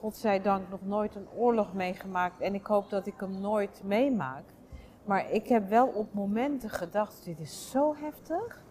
godzijdank, 0.06 0.70
nog 0.70 0.80
nooit 0.84 1.16
een 1.16 1.28
oorlog 1.36 1.74
meegemaakt. 1.74 2.42
En 2.42 2.54
ik 2.54 2.66
hoop 2.66 2.90
dat 2.90 3.06
ik 3.08 3.14
hem 3.20 3.40
nooit 3.42 3.82
meemaak. 3.84 4.44
Maar 5.06 5.32
ik 5.32 5.48
heb 5.48 5.70
wel 5.70 5.88
op 5.88 6.14
momenten 6.14 6.70
gedacht, 6.70 7.26
dit 7.26 7.40
is 7.40 7.70
zo 7.72 7.96
heftig. 8.02 8.62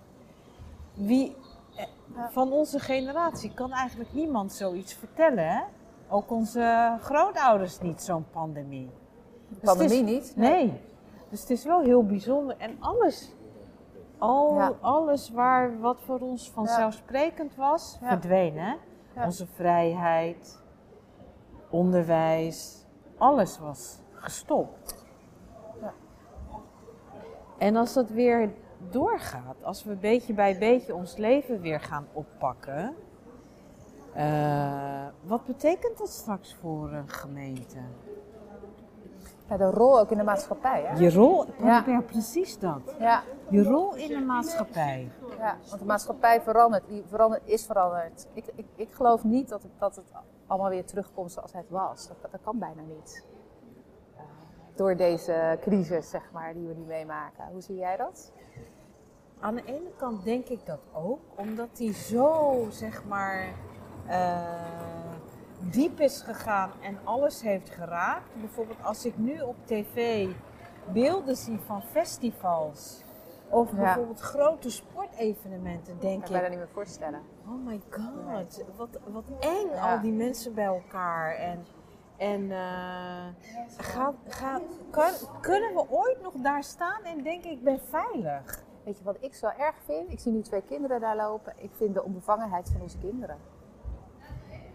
Wie 0.94 1.36
eh, 1.76 1.84
van 2.30 2.52
onze 2.52 2.78
generatie 2.78 3.54
kan 3.54 3.72
eigenlijk 3.72 4.12
niemand 4.12 4.52
zoiets 4.52 4.94
vertellen. 4.94 5.48
Hè? 5.48 5.60
Ook 6.08 6.30
onze 6.30 6.96
grootouders 7.00 7.80
niet, 7.80 8.02
zo'n 8.02 8.24
pandemie. 8.30 8.90
De 9.48 9.54
Dus 9.54 9.58
is- 9.62 9.64
pandemie 9.78 10.02
niet. 10.02 10.32
Nee. 10.36 10.80
Dus 11.30 11.40
het 11.40 11.50
is 11.50 11.64
wel 11.64 11.80
heel 11.80 12.04
bijzonder. 12.06 12.56
En 12.58 12.76
alles, 12.80 13.32
al, 14.18 14.54
Ja. 14.54 14.72
alles 14.80 15.30
waar, 15.30 15.80
wat 15.80 16.00
voor 16.00 16.18
ons 16.20 16.50
vanzelfsprekend 16.50 17.54
was, 17.54 17.98
Ja. 18.00 18.08
verdween. 18.08 18.58
Hè? 18.58 18.74
Ja. 19.14 19.24
Onze 19.24 19.46
vrijheid, 19.46 20.62
onderwijs, 21.74 22.84
alles 23.18 23.58
was 23.58 23.98
gestopt. 24.12 25.04
Ja. 25.80 25.92
En 27.58 27.76
als 27.76 27.92
dat 27.92 28.08
weer 28.10 28.50
doorgaat, 28.90 29.56
als 29.62 29.84
we 29.84 29.94
beetje 29.96 30.32
bij 30.34 30.58
beetje 30.58 30.94
ons 30.94 31.16
leven 31.16 31.60
weer 31.60 31.80
gaan 31.80 32.06
oppakken, 32.12 32.94
eh, 34.12 35.06
wat 35.22 35.44
betekent 35.46 35.98
dat 35.98 36.08
straks 36.08 36.54
voor 36.54 36.92
een 36.92 37.08
gemeente? 37.08 37.78
Ja, 39.48 39.56
de 39.56 39.70
rol 39.70 39.98
ook 40.00 40.10
in 40.10 40.16
de 40.16 40.22
maatschappij. 40.24 40.82
Hè? 40.82 40.98
Je 40.98 41.10
rol, 41.10 41.44
Ja. 41.62 41.84
ja. 41.86 42.00
precies 42.00 42.58
dat. 42.58 42.94
Ja, 42.98 43.22
Je 43.48 43.62
rol 43.62 43.94
in 43.94 44.08
de 44.08 44.20
maatschappij. 44.20 45.10
ja, 45.38 45.56
want 45.68 45.80
de 45.80 45.86
maatschappij 45.86 46.40
verandert, 46.40 46.88
die 46.88 47.02
verandert, 47.06 47.42
is 47.44 47.66
veranderd. 47.66 48.28
Ik, 48.32 48.44
ik, 48.54 48.66
ik 48.76 48.92
geloof 48.92 49.24
niet 49.24 49.48
dat 49.48 49.62
het, 49.62 49.72
dat 49.78 49.96
het 49.96 50.04
allemaal 50.46 50.70
weer 50.70 50.84
terugkomt 50.84 51.32
zoals 51.32 51.52
het 51.52 51.70
was. 51.70 52.08
Dat, 52.08 52.40
kan 52.42 52.58
bijna 52.58 52.82
niet. 52.82 53.24
Eh, 54.16 54.22
door 54.74 54.96
deze 54.96 55.58
crisis, 55.60 56.10
zeg 56.10 56.32
maar, 56.32 56.54
die 56.54 56.66
we 56.66 56.74
nu 56.74 56.84
meemaken. 56.84 57.44
Hoe 57.52 57.60
zie 57.60 57.76
jij 57.76 57.96
dat? 57.96 58.32
Aan 59.40 59.54
de 59.54 59.64
ene 59.64 59.90
kant 59.96 60.24
denk 60.24 60.46
ik 60.46 60.66
dat 60.66 60.80
ook, 60.92 61.20
omdat 61.36 61.76
die 61.76 61.92
zo, 61.92 62.66
zeg 62.70 63.04
maar, 63.04 63.54
eh, 64.06 64.94
diep 65.70 66.00
is 66.00 66.20
gegaan 66.20 66.70
en 66.80 66.98
alles 67.04 67.42
heeft 67.42 67.70
geraakt. 67.70 68.40
Bijvoorbeeld 68.40 68.82
als 68.82 69.04
ik 69.04 69.18
nu 69.18 69.40
op 69.40 69.56
tv 69.64 70.28
beelden 70.92 71.36
zie 71.36 71.58
van 71.58 71.82
festivals 71.82 73.02
of 73.48 73.70
Ja. 73.70 73.76
bijvoorbeeld 73.76 74.20
grote 74.20 74.70
sportevenementen, 74.70 75.94
Ik 75.94 76.00
denk 76.00 76.22
kan 76.22 76.32
me 76.32 76.36
dat 76.38 76.44
ik, 76.46 76.50
niet 76.50 76.58
meer 76.58 76.68
voorstellen. 76.74 77.20
oh 77.46 77.66
my 77.66 77.80
god, 77.90 78.64
wat, 78.76 78.88
wat 79.06 79.24
eng 79.40 79.68
Ja. 79.70 79.94
al 79.94 80.00
die 80.00 80.12
mensen 80.12 80.54
bij 80.54 80.64
elkaar. 80.64 81.34
En, 81.34 81.66
en 82.16 82.50
gaat, 83.76 84.14
kan, 84.90 85.10
kunnen 85.40 85.74
we 85.74 85.84
ooit 85.90 86.22
nog 86.22 86.34
daar 86.34 86.64
staan 86.64 87.02
en 87.04 87.22
denken 87.22 87.50
ik 87.50 87.62
ben 87.64 87.80
veilig? 87.80 88.62
Weet 88.84 88.98
je 88.98 89.04
wat 89.04 89.16
ik 89.20 89.34
zo 89.34 89.46
erg 89.58 89.76
vind? 89.84 90.10
Ik 90.12 90.20
zie 90.20 90.32
nu 90.32 90.42
twee 90.42 90.62
kinderen 90.62 91.00
daar 91.00 91.16
lopen. 91.16 91.52
Ik 91.56 91.70
vind 91.76 91.94
de 91.94 92.02
onbevangenheid 92.04 92.70
van 92.72 92.80
onze 92.80 92.98
kinderen. 92.98 93.36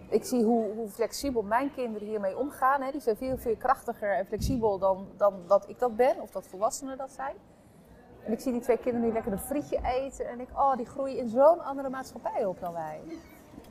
Ik 0.09 0.23
zie 0.23 0.43
hoe, 0.43 0.73
hoe 0.73 0.89
flexibel 0.89 1.41
mijn 1.41 1.71
kinderen 1.73 2.07
hiermee 2.07 2.37
omgaan. 2.37 2.81
Hè. 2.81 2.91
Die 2.91 3.01
zijn 3.01 3.17
veel, 3.17 3.37
veel 3.37 3.55
krachtiger 3.55 4.15
en 4.15 4.25
flexibel 4.25 4.77
dan, 4.79 5.07
dan 5.17 5.33
dat 5.47 5.69
ik 5.69 5.79
dat 5.79 5.95
ben. 5.95 6.21
Of 6.21 6.31
dat 6.31 6.47
volwassenen 6.47 6.97
dat 6.97 7.11
zijn. 7.11 7.35
En 8.25 8.31
ik 8.31 8.39
zie 8.39 8.51
die 8.51 8.61
twee 8.61 8.77
kinderen 8.77 9.07
nu 9.07 9.13
lekker 9.13 9.31
een 9.31 9.39
frietje 9.39 9.79
eten. 9.83 10.27
En 10.27 10.39
ik, 10.39 10.47
oh, 10.53 10.75
die 10.75 10.85
groeien 10.85 11.17
in 11.17 11.27
zo'n 11.27 11.63
andere 11.63 11.89
maatschappij 11.89 12.45
op 12.45 12.59
dan 12.59 12.73
wij. 12.73 12.99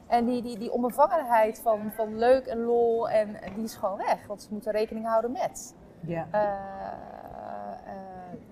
En 0.07 0.27
die, 0.27 0.43
die, 0.43 0.59
die 0.59 0.73
onbevangenheid 0.73 1.61
van, 1.61 1.93
van 1.95 2.19
leuk 2.19 2.47
en 2.47 2.59
lol, 2.65 3.09
en, 3.09 3.43
en 3.43 3.55
die 3.55 3.65
is 3.65 3.75
gewoon 3.75 3.97
weg. 3.97 4.27
Want 4.27 4.43
ze 4.43 4.49
moeten 4.51 4.73
rekening 4.73 5.07
houden 5.07 5.33
met. 5.33 5.75
Ja. 6.01 6.27
Eh, 6.31 6.43
eh, 6.43 7.99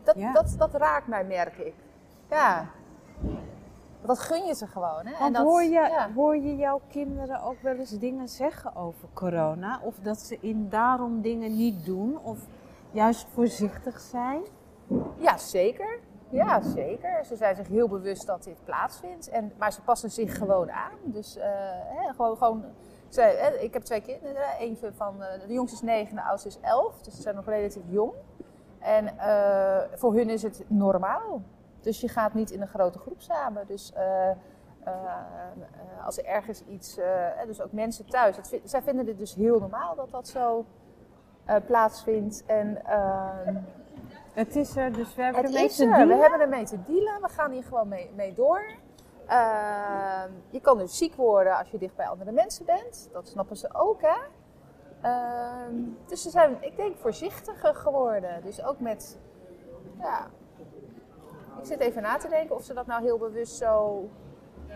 dat, 0.04 0.14
Ja. 0.18 0.32
dat, 0.32 0.54
dat 0.58 0.74
raakt 0.74 1.06
mij, 1.06 1.24
merk 1.24 1.56
ik. 1.56 1.74
Ja. 2.30 2.66
Dat 4.02 4.18
gun 4.18 4.46
je 4.46 4.54
ze 4.54 4.66
gewoon. 4.66 5.06
Hè? 5.06 5.12
en 5.12 5.18
Want 5.18 5.34
dat, 5.34 5.44
hoor, 5.44 5.62
je, 5.62 5.70
ja. 5.70 6.12
hoor 6.14 6.36
je 6.36 6.56
jouw 6.56 6.80
kinderen 6.88 7.42
ook 7.42 7.60
wel 7.62 7.74
eens 7.74 7.98
dingen 7.98 8.28
zeggen 8.28 8.76
over 8.76 9.08
corona? 9.12 9.80
Of 9.82 9.94
dat 10.02 10.18
ze 10.18 10.38
in 10.40 10.68
daarom 10.68 11.20
dingen 11.20 11.56
niet 11.56 11.84
doen? 11.84 12.18
Of 12.22 12.38
juist 12.90 13.26
voorzichtig 13.32 14.00
zijn? 14.00 14.42
Ja, 15.16 15.36
zeker. 15.36 15.98
Ja, 16.28 16.60
zeker. 16.60 17.24
Ze 17.24 17.36
zijn 17.36 17.56
zich 17.56 17.68
heel 17.68 17.88
bewust 17.88 18.26
dat 18.26 18.44
dit 18.44 18.64
plaatsvindt. 18.64 19.28
En, 19.28 19.52
maar 19.58 19.72
ze 19.72 19.82
passen 19.82 20.10
zich 20.10 20.36
gewoon 20.36 20.70
aan. 20.70 20.98
Dus 21.02 21.36
eh, 21.36 21.48
hè, 21.84 22.12
gewoon... 22.14 22.36
gewoon 22.36 22.64
hè, 23.10 23.48
ik 23.58 23.72
heb 23.72 23.82
twee 23.82 24.00
kinderen. 24.00 24.56
Eentje 24.58 24.92
van... 24.92 25.22
eh, 25.22 25.40
de 25.46 25.52
jongste 25.52 25.76
is 25.76 25.82
negen, 25.82 26.14
de 26.14 26.22
oudste 26.22 26.48
is 26.48 26.60
elf. 26.60 27.02
Dus 27.02 27.14
ze 27.14 27.22
zijn 27.22 27.34
nog 27.34 27.46
relatief 27.46 27.82
jong. 27.88 28.12
En 28.78 29.18
eh, 29.18 29.78
voor 29.94 30.14
hun 30.14 30.30
is 30.30 30.42
het 30.42 30.64
normaal. 30.66 31.42
Dus 31.80 32.00
je 32.00 32.08
gaat 32.08 32.34
niet 32.34 32.50
in 32.50 32.60
een 32.60 32.68
grote 32.68 32.98
groep 32.98 33.20
samen. 33.20 33.66
Dus 33.66 33.92
als 36.04 36.18
er 36.18 36.24
ergens 36.24 36.64
iets, 36.64 36.98
dus 37.46 37.60
ook 37.60 37.72
mensen 37.72 38.06
thuis, 38.06 38.36
dat 38.36 38.60
zij 38.64 38.82
vinden 38.82 39.04
dit 39.04 39.18
dus 39.18 39.34
heel 39.34 39.58
normaal 39.58 39.94
dat 39.94 40.10
dat 40.10 40.28
zo 40.28 40.64
plaatsvindt. 41.66 42.44
En 42.46 42.84
ehm, 42.84 43.56
Het 44.36 44.56
is 44.56 44.76
er, 44.76 44.92
dus 44.92 45.14
we 45.14 45.22
hebben 45.22 45.42
het 45.44 45.54
ermee 45.54 45.68
te 45.68 45.84
er. 45.84 45.90
We 45.90 45.96
dealen. 45.96 46.20
hebben 46.20 46.40
ermee 46.40 46.64
te 46.64 46.82
dealen. 46.86 47.22
We 47.22 47.28
gaan 47.28 47.50
hier 47.50 47.64
gewoon 47.64 47.88
mee, 47.88 48.10
mee 48.14 48.32
door. 48.32 48.64
Ehm, 49.26 50.30
je 50.50 50.60
kan 50.60 50.78
dus 50.78 50.96
ziek 50.96 51.14
worden 51.14 51.58
als 51.58 51.70
je 51.70 51.78
dicht 51.78 51.96
bij 51.96 52.06
andere 52.06 52.32
mensen 52.32 52.64
bent. 52.64 53.08
Dat 53.12 53.28
snappen 53.28 53.56
ze 53.56 53.68
ook, 53.74 54.00
hè? 54.02 54.16
Ehm, 55.00 55.74
dus 56.06 56.22
ze 56.22 56.30
zijn, 56.30 56.56
ik 56.60 56.76
denk, 56.76 56.96
voorzichtiger 56.96 57.74
geworden. 57.74 58.42
Dus 58.42 58.64
ook 58.64 58.80
met, 58.80 59.18
ja... 59.98 60.26
Ik 61.58 61.64
zit 61.64 61.80
even 61.80 62.02
na 62.02 62.16
te 62.16 62.28
denken 62.28 62.56
of 62.56 62.62
ze 62.62 62.74
dat 62.74 62.86
nou 62.86 63.02
heel 63.02 63.18
bewust 63.18 63.56
zo 63.56 64.08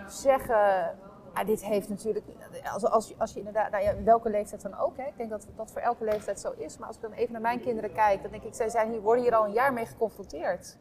zeggen. 0.06 0.98
Ah, 1.32 1.46
dit 1.46 1.64
heeft 1.64 1.88
natuurlijk, 1.88 2.26
als, 2.72 2.84
als, 2.84 3.18
als 3.18 3.32
je 3.32 3.38
inderdaad, 3.38 3.70
nou 3.70 3.84
ja, 3.84 4.02
welke 4.02 4.30
leeftijd 4.30 4.62
dan 4.62 4.78
ook, 4.78 4.96
hè? 4.96 5.06
ik 5.06 5.16
denk 5.16 5.30
dat 5.30 5.46
dat 5.56 5.70
voor 5.70 5.80
elke 5.80 6.04
leeftijd 6.04 6.40
zo 6.40 6.52
is. 6.56 6.78
Maar 6.78 6.88
als 6.88 6.96
ik 6.96 7.02
dan 7.02 7.12
even 7.12 7.32
naar 7.32 7.40
mijn 7.40 7.60
kinderen 7.60 7.92
kijk, 7.92 8.22
dan 8.22 8.30
denk 8.30 8.42
ik, 8.42 8.54
zij 8.54 8.68
zijn 8.68 8.90
hier, 8.90 9.00
worden 9.00 9.24
hier 9.24 9.34
al 9.34 9.44
een 9.44 9.52
jaar 9.52 9.72
mee 9.72 9.86
geconfronteerd. 9.86 10.76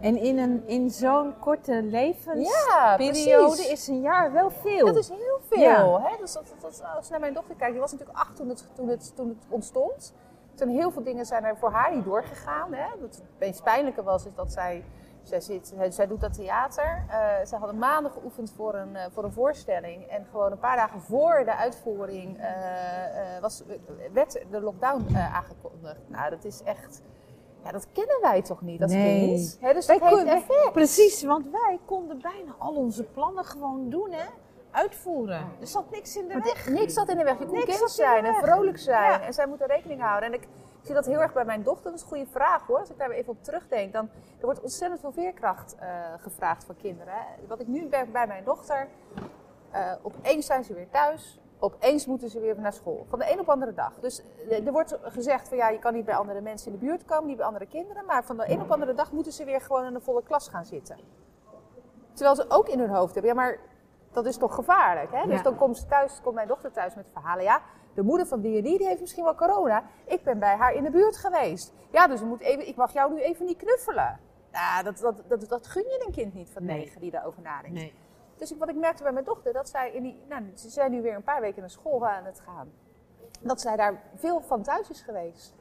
En 0.00 0.16
in, 0.16 0.38
een, 0.38 0.62
in 0.66 0.90
zo'n 0.90 1.38
korte 1.38 1.82
levensperiode 1.82 3.62
is 3.62 3.86
een 3.86 4.00
jaar 4.00 4.32
wel 4.32 4.50
veel. 4.50 4.86
Dat 4.86 4.96
is 4.96 5.08
heel 5.08 5.40
veel. 5.48 5.60
Ja. 5.60 6.02
Hè? 6.02 6.16
Dus 6.20 6.32
dat, 6.32 6.54
dat, 6.60 6.82
als 6.96 7.04
je 7.04 7.10
naar 7.10 7.20
mijn 7.20 7.34
dochter 7.34 7.54
kijkt, 7.54 7.72
die 7.72 7.80
was 7.80 7.92
natuurlijk 7.92 8.18
acht 8.18 8.36
toen 8.36 8.48
het, 8.48 8.66
toen 8.74 8.88
het, 8.88 9.16
toen 9.16 9.28
het 9.28 9.46
ontstond. 9.48 10.14
Zijn 10.54 10.68
heel 10.68 10.90
veel 10.90 11.02
dingen 11.02 11.26
zijn 11.26 11.44
er 11.44 11.56
voor 11.56 11.70
haar 11.70 11.94
niet 11.94 12.04
doorgegaan. 12.04 12.72
Hè? 12.72 12.86
Wat 13.00 13.14
het 13.14 13.22
meest 13.38 13.62
pijnlijke 13.62 14.02
was, 14.02 14.26
is 14.26 14.34
dat 14.34 14.52
zij, 14.52 14.84
zij, 15.24 15.40
zit, 15.40 15.72
zij, 15.76 15.90
zij 15.90 16.06
doet 16.06 16.20
dat 16.20 16.32
theater. 16.34 17.04
Eh 17.08 17.18
zij 17.44 17.58
hadden 17.58 17.78
maanden 17.78 18.12
geoefend 18.12 18.52
voor 18.56 18.74
een, 18.74 18.96
eh, 18.96 19.04
voor 19.12 19.24
een 19.24 19.32
voorstelling. 19.32 20.06
En 20.06 20.26
gewoon 20.30 20.52
een 20.52 20.58
paar 20.58 20.76
dagen 20.76 21.00
voor 21.00 21.42
de 21.44 21.56
uitvoering 21.56 22.38
eh, 22.38 23.40
was, 23.40 23.62
werd 24.12 24.44
de 24.50 24.60
lockdown 24.60 25.16
aangekondigd. 25.16 26.00
Nou, 26.06 26.30
dat 26.30 26.44
is 26.44 26.62
echt... 26.62 27.02
Ja, 27.64 27.72
dat 27.72 27.86
kennen 27.92 28.18
wij 28.20 28.42
toch 28.42 28.60
niet 28.62 28.82
als 28.82 28.92
Nee. 28.92 29.26
kind? 29.26 29.38
Dus 29.38 29.58
Wij 29.60 29.72
dat 29.74 29.86
heeft 29.86 30.00
konden- 30.00 30.34
effect. 30.34 30.72
Precies, 30.72 31.22
want 31.22 31.50
wij 31.50 31.78
konden 31.84 32.20
bijna 32.20 32.54
al 32.58 32.74
onze 32.74 33.04
plannen 33.04 33.44
gewoon 33.44 33.90
doen, 33.90 34.12
hè? 34.12 34.24
Uitvoeren. 34.70 35.46
Er 35.60 35.66
zat 35.66 35.90
niks 35.90 36.16
in 36.16 36.26
de 36.28 36.32
Want 36.32 36.44
weg. 36.44 36.68
Niks 36.68 36.94
zat 36.94 37.08
in 37.08 37.16
de 37.16 37.24
weg. 37.24 37.38
Je 37.38 37.46
kon 37.46 37.54
Niks 37.54 37.78
kind 37.78 37.90
zijn 37.90 38.24
en 38.24 38.34
vrolijk 38.34 38.78
zijn. 38.78 39.10
Ja. 39.10 39.20
En 39.20 39.32
zij 39.34 39.46
moeten 39.46 39.66
rekening 39.66 40.00
houden. 40.00 40.28
En 40.28 40.34
ik 40.34 40.48
zie 40.84 40.94
dat 40.94 41.06
heel 41.06 41.20
erg 41.20 41.32
bij 41.32 41.44
mijn 41.44 41.62
dochter. 41.62 41.84
Dat 41.84 41.94
is 41.94 42.00
een 42.02 42.08
goede 42.08 42.26
vraag 42.26 42.66
hoor. 42.66 42.78
Als 42.78 42.90
ik 42.90 42.98
daar 42.98 43.10
even 43.10 43.32
op 43.32 43.42
terugdenk. 43.42 43.92
Dan, 43.92 44.08
er 44.38 44.44
wordt 44.44 44.60
ontzettend 44.60 45.00
veel 45.00 45.12
veerkracht 45.12 45.74
eh, 45.78 45.88
gevraagd 46.18 46.64
van 46.64 46.76
kinderen. 46.76 47.14
Wat 47.48 47.60
ik 47.60 47.66
nu 47.66 47.86
merk 47.90 48.12
bij 48.12 48.26
mijn 48.26 48.44
dochter. 48.44 48.88
eh, 49.70 49.92
opeens 50.02 50.46
zijn 50.46 50.64
ze 50.64 50.74
weer 50.74 50.88
thuis. 50.90 51.38
Opeens 51.58 52.06
moeten 52.06 52.30
ze 52.30 52.40
weer 52.40 52.60
naar 52.60 52.72
school. 52.72 53.06
Van 53.08 53.18
de 53.18 53.32
een 53.32 53.38
op 53.40 53.46
de 53.46 53.52
andere 53.52 53.74
dag. 53.74 53.92
Dus 54.00 54.22
eh, 54.48 54.66
er 54.66 54.72
wordt 54.72 54.98
gezegd 55.02 55.48
van 55.48 55.56
ja, 55.56 55.68
je 55.68 55.78
kan 55.78 55.94
niet 55.94 56.04
bij 56.04 56.14
andere 56.14 56.40
mensen 56.40 56.72
in 56.72 56.78
de 56.78 56.84
buurt 56.86 57.04
komen. 57.04 57.26
Niet 57.26 57.36
bij 57.36 57.46
andere 57.46 57.66
kinderen. 57.66 58.04
Maar 58.04 58.24
van 58.24 58.36
de 58.36 58.50
een 58.50 58.60
op 58.60 58.66
de 58.66 58.72
andere 58.72 58.94
dag 58.94 59.12
moeten 59.12 59.32
ze 59.32 59.44
weer 59.44 59.60
gewoon 59.60 59.84
in 59.84 59.94
een 59.94 60.02
volle 60.02 60.22
klas 60.22 60.48
gaan 60.48 60.64
zitten. 60.64 60.98
Terwijl 62.12 62.36
ze 62.36 62.44
ook 62.48 62.68
in 62.68 62.78
hun 62.78 62.90
hoofd 62.90 63.14
hebben. 63.14 63.34
Ja, 63.34 63.40
maar 63.40 63.58
dat 64.12 64.26
is 64.26 64.36
toch 64.36 64.54
gevaarlijk, 64.54 65.12
hè? 65.12 65.26
Dus 65.26 65.42
dan 65.42 65.56
komt 65.56 65.76
ze 65.76 65.86
thuis, 65.86 66.20
komt 66.22 66.34
mijn 66.34 66.48
dochter 66.48 66.72
thuis 66.72 66.94
met 66.94 67.06
verhalen. 67.12 67.44
Ja, 67.44 67.60
de 67.94 68.02
moeder 68.02 68.26
van 68.26 68.40
die 68.40 68.56
en 68.56 68.62
die, 68.62 68.78
die 68.78 68.86
heeft 68.86 69.00
misschien 69.00 69.24
wel 69.24 69.34
corona. 69.34 69.82
Ik 70.04 70.22
ben 70.22 70.38
bij 70.38 70.56
haar 70.56 70.74
in 70.74 70.84
de 70.84 70.90
buurt 70.90 71.16
geweest. 71.16 71.72
Ja, 71.90 72.06
dus 72.06 72.22
moet 72.22 72.40
even, 72.40 72.68
ik 72.68 72.76
mag 72.76 72.92
jou 72.92 73.14
nu 73.14 73.20
even 73.20 73.46
niet 73.46 73.56
knuffelen. 73.56 74.20
Nou, 74.52 74.84
dat, 74.84 74.98
dat, 74.98 75.22
dat, 75.28 75.48
dat 75.48 75.66
gun 75.66 75.82
je 75.82 76.04
een 76.06 76.12
kind 76.12 76.34
niet 76.34 76.50
van 76.50 76.64
Nee. 76.64 76.78
negen 76.78 77.00
die 77.00 77.10
daarover 77.10 77.42
nadenkt. 77.42 77.76
Nee. 77.76 77.94
Dus 78.36 78.52
ik, 78.52 78.58
wat 78.58 78.68
ik 78.68 78.76
merkte 78.76 79.02
bij 79.02 79.12
mijn 79.12 79.24
dochter, 79.24 79.52
dat 79.52 79.68
zij 79.68 79.90
in 79.92 80.02
die, 80.02 80.22
nou, 80.28 80.42
ze 80.54 80.68
zijn 80.70 80.90
nu 80.90 81.02
weer 81.02 81.14
een 81.14 81.22
paar 81.22 81.40
weken 81.40 81.60
naar 81.60 81.70
school 81.70 82.06
aan 82.06 82.24
het 82.24 82.40
gaan. 82.40 82.72
Dat 83.40 83.60
zij 83.60 83.76
daar 83.76 84.02
veel 84.14 84.40
van 84.40 84.62
thuis 84.62 84.90
is 84.90 85.00
geweest. 85.00 85.54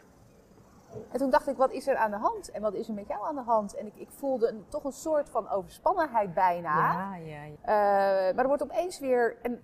En 1.12 1.18
toen 1.18 1.30
dacht 1.30 1.48
ik, 1.48 1.58
wat 1.58 1.72
is 1.72 1.88
er 1.88 1.96
aan 1.96 2.12
de 2.12 2.18
hand? 2.18 2.52
En 2.52 2.62
wat 2.62 2.74
is 2.74 2.88
er 2.88 2.94
met 2.94 3.08
jou 3.08 3.26
aan 3.26 3.36
de 3.36 3.42
hand? 3.42 3.76
En 3.76 3.86
ik, 3.86 3.96
ik 3.96 4.10
voelde 4.12 4.48
een, 4.48 4.66
toch 4.70 4.84
een 4.84 4.92
soort 4.92 5.30
van 5.30 5.50
overspannenheid 5.50 6.34
bijna. 6.34 6.76
Ja, 6.76 7.16
ja, 7.16 7.44
ja. 7.44 7.54
Eh, 7.62 8.36
maar 8.36 8.44
er 8.44 8.48
wordt 8.48 8.64
opeens 8.64 9.00
weer. 9.00 9.38
En 9.42 9.62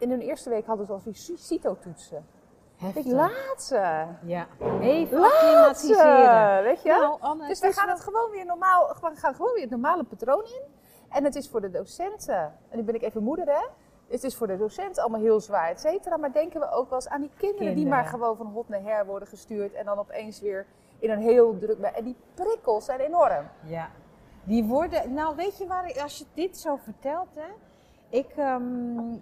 in 0.00 0.10
hun 0.10 0.20
eerste 0.20 0.50
week 0.50 0.66
hadden 0.66 0.86
ze 0.86 0.92
al 0.92 1.00
die 1.04 1.36
CITO-toetsen. 1.38 2.26
Ik 2.94 3.04
laat 3.06 3.62
ze. 3.62 4.04
Ja. 4.22 4.46
Even 4.80 5.18
Laat 5.18 5.32
acclimatiseren. 5.32 6.56
ze. 6.58 6.62
Weet 6.62 6.82
je? 6.82 6.88
Nou, 6.88 7.16
Anne, 7.20 7.46
dus 7.46 7.60
we 7.60 7.72
gaan 7.72 7.86
wel- 7.86 7.94
het 7.94 8.04
gewoon 8.04 8.30
weer 8.30 8.44
normaal. 8.46 8.88
We 8.88 9.10
gaan 9.16 9.34
gewoon 9.34 9.52
weer 9.52 9.62
het 9.62 9.70
normale 9.70 10.04
patroon 10.04 10.44
in. 10.44 10.62
En 11.08 11.24
het 11.24 11.34
is 11.36 11.48
voor 11.48 11.60
de 11.60 11.70
docenten. 11.70 12.52
En 12.68 12.76
nu 12.78 12.82
ben 12.82 12.94
ik 12.94 13.02
even 13.02 13.22
moeder, 13.22 13.46
hè? 13.46 13.66
Het 14.08 14.24
is 14.24 14.36
voor 14.36 14.46
de 14.46 14.56
docent 14.56 14.98
allemaal 14.98 15.20
heel 15.20 15.40
zwaar, 15.40 15.70
et 15.70 15.80
cetera. 15.80 16.16
Maar 16.16 16.32
denken 16.32 16.60
we 16.60 16.70
ook 16.70 16.88
wel 16.88 16.98
eens 16.98 17.08
aan 17.08 17.20
die 17.20 17.30
kinderen, 17.36 17.74
die 17.74 17.86
maar 17.86 18.04
gewoon 18.04 18.36
van 18.36 18.46
hot 18.46 18.68
naar 18.68 18.82
her 18.82 19.06
worden 19.06 19.28
gestuurd. 19.28 19.72
En 19.72 19.84
dan 19.84 19.98
opeens 19.98 20.40
weer 20.40 20.66
in 20.98 21.10
een 21.10 21.18
heel 21.18 21.58
druk... 21.58 21.78
En 21.80 22.04
die 22.04 22.16
prikkels 22.34 22.84
zijn 22.84 23.00
enorm. 23.00 23.48
Ja. 23.64 23.90
Die 24.44 24.64
worden, 24.64 25.14
nou 25.14 25.36
weet 25.36 25.58
je 25.58 25.66
waar, 25.66 26.00
als 26.02 26.18
je 26.18 26.24
dit 26.34 26.58
zo 26.58 26.76
vertelt, 26.76 27.34
hè. 27.34 27.52
Ik, 28.08 28.28
ehm, 28.36 28.42
eh, 28.98 29.04
eh, 29.04 29.20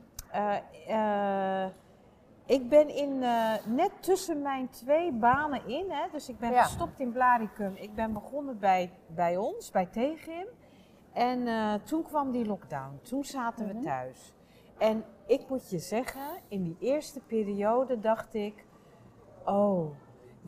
ik 2.46 2.68
ben 2.68 2.88
in, 2.88 3.22
eh, 3.22 3.52
net 3.66 3.90
tussen 4.00 4.42
mijn 4.42 4.68
twee 4.70 5.12
banen 5.12 5.66
in, 5.66 5.90
hè. 5.90 6.06
Dus 6.12 6.28
ik 6.28 6.38
ben 6.38 6.50
Ja. 6.50 6.62
gestopt 6.62 7.00
in 7.00 7.12
Blaricum. 7.12 7.72
Ik 7.74 7.94
ben 7.94 8.12
begonnen 8.12 8.58
bij, 8.58 8.90
bij 9.06 9.36
ons, 9.36 9.70
bij 9.70 9.86
Tegrim. 9.86 10.46
En 11.12 11.46
eh, 11.46 11.74
toen 11.74 12.02
kwam 12.02 12.30
die 12.30 12.46
lockdown. 12.46 12.98
Toen 13.02 13.24
zaten 13.24 13.66
Mhm. 13.66 13.76
we 13.76 13.82
thuis. 13.82 14.34
En 14.78 15.04
ik 15.26 15.48
moet 15.48 15.70
je 15.70 15.78
zeggen, 15.78 16.22
in 16.48 16.62
die 16.62 16.76
eerste 16.80 17.20
periode 17.20 18.00
dacht 18.00 18.34
ik... 18.34 18.64
Oh, 19.44 19.90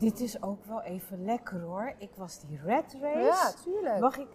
dit 0.01 0.19
is 0.19 0.41
ook 0.41 0.65
wel 0.65 0.81
even 0.81 1.25
lekker 1.25 1.61
hoor. 1.61 1.93
Ik 1.97 2.09
was 2.15 2.39
die 2.39 2.59
red 2.63 2.97
race. 3.01 3.19
Ja, 3.19 3.51
tuurlijk. 3.63 3.99
Mag 3.99 4.17
ik, 4.17 4.27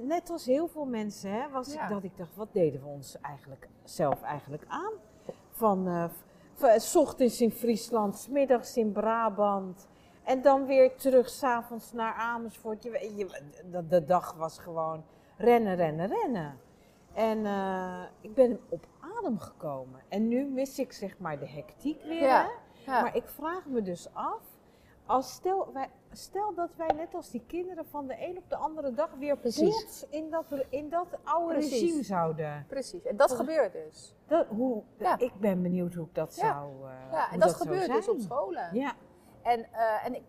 net 0.00 0.30
als 0.30 0.44
heel 0.46 0.68
veel 0.68 0.84
mensen, 0.84 1.30
hè, 1.32 1.50
was 1.50 1.72
Ja. 1.72 1.82
ik 1.82 1.88
dat 1.88 2.04
ik 2.04 2.16
dacht, 2.16 2.36
wat 2.36 2.52
deden 2.52 2.80
we 2.80 2.86
ons 2.86 3.20
eigenlijk 3.20 3.68
zelf 3.84 4.22
eigenlijk 4.22 4.64
aan? 4.68 4.92
Van 5.50 5.88
eh, 5.88 6.76
s 6.76 6.96
ochtends 6.96 7.40
in 7.40 7.50
Friesland, 7.50 8.16
s 8.18 8.28
middags 8.28 8.76
in 8.76 8.92
Brabant. 8.92 9.86
En 10.22 10.42
dan 10.42 10.66
weer 10.66 10.96
terug 10.96 11.28
s'avonds 11.28 11.92
naar 11.92 12.14
Amersfoort. 12.14 12.82
Je, 12.82 13.28
de, 13.70 13.86
de 13.86 14.04
dag 14.04 14.34
was 14.34 14.58
gewoon 14.58 15.04
rennen, 15.36 15.76
rennen, 15.76 16.06
rennen. 16.06 16.58
En 17.14 17.46
eh, 17.46 18.02
ik 18.20 18.34
ben 18.34 18.60
op 18.68 18.86
adem 19.18 19.38
gekomen. 19.38 20.00
En 20.08 20.28
nu 20.28 20.44
mis 20.44 20.78
ik 20.78 20.92
zeg 20.92 21.18
maar 21.18 21.38
de 21.38 21.48
hectiek 21.48 22.02
weer. 22.02 22.22
Ja. 22.22 22.42
hè. 22.42 22.48
Ja. 22.92 23.00
Maar 23.02 23.16
ik 23.16 23.28
vraag 23.28 23.66
me 23.66 23.82
dus 23.82 24.08
af, 24.12 24.42
als 25.06 25.32
stel, 25.32 25.70
wij, 25.72 25.88
stel 26.12 26.54
dat 26.54 26.68
wij 26.76 26.90
net 26.96 27.14
als 27.14 27.30
die 27.30 27.42
kinderen 27.46 27.86
van 27.86 28.06
de 28.06 28.14
een 28.28 28.36
op 28.38 28.48
de 28.50 28.56
andere 28.56 28.94
dag 28.94 29.10
weer 29.18 29.36
Precies. 29.36 29.68
plots 29.80 30.06
in 30.10 30.30
dat, 30.30 30.44
in 30.68 30.88
dat 30.88 31.06
oude 31.24 31.52
Precies. 31.54 31.80
regime 31.80 32.02
zouden. 32.02 32.64
Precies. 32.68 33.02
En 33.04 33.16
dat 33.16 33.32
gebeurt 33.32 33.72
dus. 33.72 34.14
Dat, 34.26 34.46
hoe, 34.46 34.82
Ja. 34.98 35.18
Ik 35.18 35.32
ben 35.40 35.62
benieuwd 35.62 35.94
hoe 35.94 36.06
ik 36.06 36.14
dat 36.14 36.36
Ja. 36.36 36.52
zou. 36.52 36.70
eh, 36.84 37.12
Ja, 37.12 37.30
en 37.32 37.40
dat, 37.40 37.54
gebeurt 37.54 37.92
dus 37.92 38.08
op 38.08 38.18
scholen. 38.20 38.68
Ja, 38.72 38.92
En, 39.42 39.72
eh, 39.72 40.06
en 40.06 40.14
ik, 40.14 40.22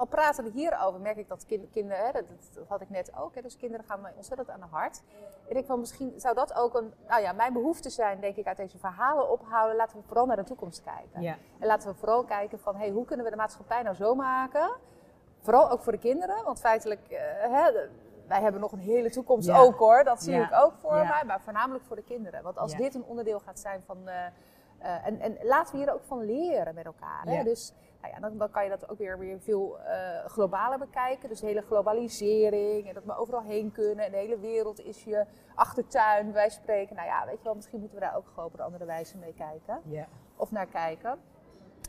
al 0.00 0.06
praten 0.06 0.44
we 0.44 0.50
hierover, 0.50 1.00
merk 1.00 1.16
ik 1.16 1.28
dat 1.28 1.44
kind- 1.46 1.70
kinderen, 1.70 2.04
hè, 2.04 2.12
dat, 2.12 2.24
dat 2.54 2.68
had 2.68 2.80
ik 2.80 2.90
net 2.90 3.12
ook, 3.16 3.34
hè, 3.34 3.42
dus 3.42 3.56
kinderen 3.56 3.86
gaan 3.86 4.00
mij 4.00 4.12
ontzettend 4.16 4.50
aan 4.50 4.60
de 4.60 4.66
hart. 4.70 5.02
En 5.48 5.56
ik 5.56 5.66
van 5.66 5.80
misschien 5.80 6.12
zou 6.16 6.34
dat 6.34 6.54
ook 6.54 6.74
een, 6.74 6.92
nou 7.08 7.22
ja, 7.22 7.32
mijn 7.32 7.52
behoefte 7.52 7.90
zijn, 7.90 8.20
denk 8.20 8.36
ik, 8.36 8.46
uit 8.46 8.56
deze 8.56 8.78
verhalen 8.78 9.30
ophouden. 9.30 9.76
Laten 9.76 9.96
we 9.96 10.02
vooral 10.06 10.26
naar 10.26 10.36
de 10.36 10.44
toekomst 10.44 10.82
kijken. 10.82 11.22
ja. 11.22 11.36
En 11.58 11.66
laten 11.66 11.88
we 11.88 11.94
vooral 11.94 12.24
kijken 12.24 12.58
van, 12.60 12.76
hey, 12.76 12.90
hoe 12.90 13.04
kunnen 13.04 13.24
we 13.24 13.30
de 13.30 13.36
maatschappij 13.36 13.82
nou 13.82 13.94
zo 13.96 14.14
maken? 14.14 14.70
Vooral 15.40 15.70
ook 15.70 15.82
voor 15.82 15.92
de 15.92 15.98
kinderen, 15.98 16.44
want 16.44 16.60
feitelijk, 16.60 17.08
eh, 17.10 17.18
hè, 17.52 17.72
wij 18.26 18.40
hebben 18.40 18.60
nog 18.60 18.72
een 18.72 18.78
hele 18.78 19.10
toekomst 19.10 19.48
Ja. 19.48 19.58
ook 19.58 19.78
hoor, 19.78 20.04
dat 20.04 20.22
zie 20.22 20.34
Ja. 20.34 20.44
ik 20.44 20.62
ook 20.64 20.72
voor 20.80 20.92
mij, 20.92 21.22
maar 21.26 21.40
voornamelijk 21.40 21.84
voor 21.84 21.96
de 21.96 22.02
kinderen. 22.04 22.42
Want 22.42 22.58
als 22.58 22.74
dit 22.76 22.94
een 22.94 23.04
onderdeel 23.04 23.40
gaat 23.40 23.60
zijn 23.60 23.82
van, 23.86 24.08
eh, 24.08 24.14
eh, 24.80 25.06
en, 25.06 25.20
en 25.20 25.38
laten 25.42 25.72
we 25.72 25.78
hier 25.82 25.92
ook 25.92 26.04
van 26.04 26.24
leren 26.24 26.74
met 26.74 26.84
elkaar. 26.84 27.24
Hè? 27.24 27.38
Ja. 27.38 27.44
Dus 27.44 27.72
nou 28.00 28.14
ja, 28.14 28.20
dan, 28.20 28.38
dan 28.38 28.50
kan 28.50 28.64
je 28.64 28.70
dat 28.70 28.90
ook 28.90 28.98
weer, 28.98 29.18
weer 29.18 29.40
veel 29.40 29.80
eh, 29.80 30.24
globaler 30.26 30.78
bekijken. 30.78 31.28
Dus 31.28 31.40
de 31.40 31.46
hele 31.46 31.62
globalisering 31.62 32.88
en 32.88 32.94
dat 32.94 33.04
we 33.04 33.16
overal 33.16 33.42
heen 33.42 33.72
kunnen. 33.72 34.04
En 34.04 34.10
de 34.10 34.16
hele 34.16 34.38
wereld 34.38 34.80
is 34.80 35.04
je 35.04 35.26
achtertuin, 35.54 36.32
wij 36.32 36.48
spreken. 36.48 36.96
Nou 36.96 37.08
ja, 37.08 37.26
weet 37.26 37.38
je 37.38 37.44
wel, 37.44 37.54
misschien 37.54 37.80
moeten 37.80 37.98
we 37.98 38.04
daar 38.04 38.16
ook 38.16 38.26
gewoon 38.28 38.44
op 38.44 38.54
een 38.54 38.64
andere 38.64 38.84
wijze 38.84 39.18
mee 39.18 39.34
kijken. 39.34 39.80
ja. 39.84 40.06
Of 40.36 40.50
naar 40.50 40.66
kijken. 40.66 41.18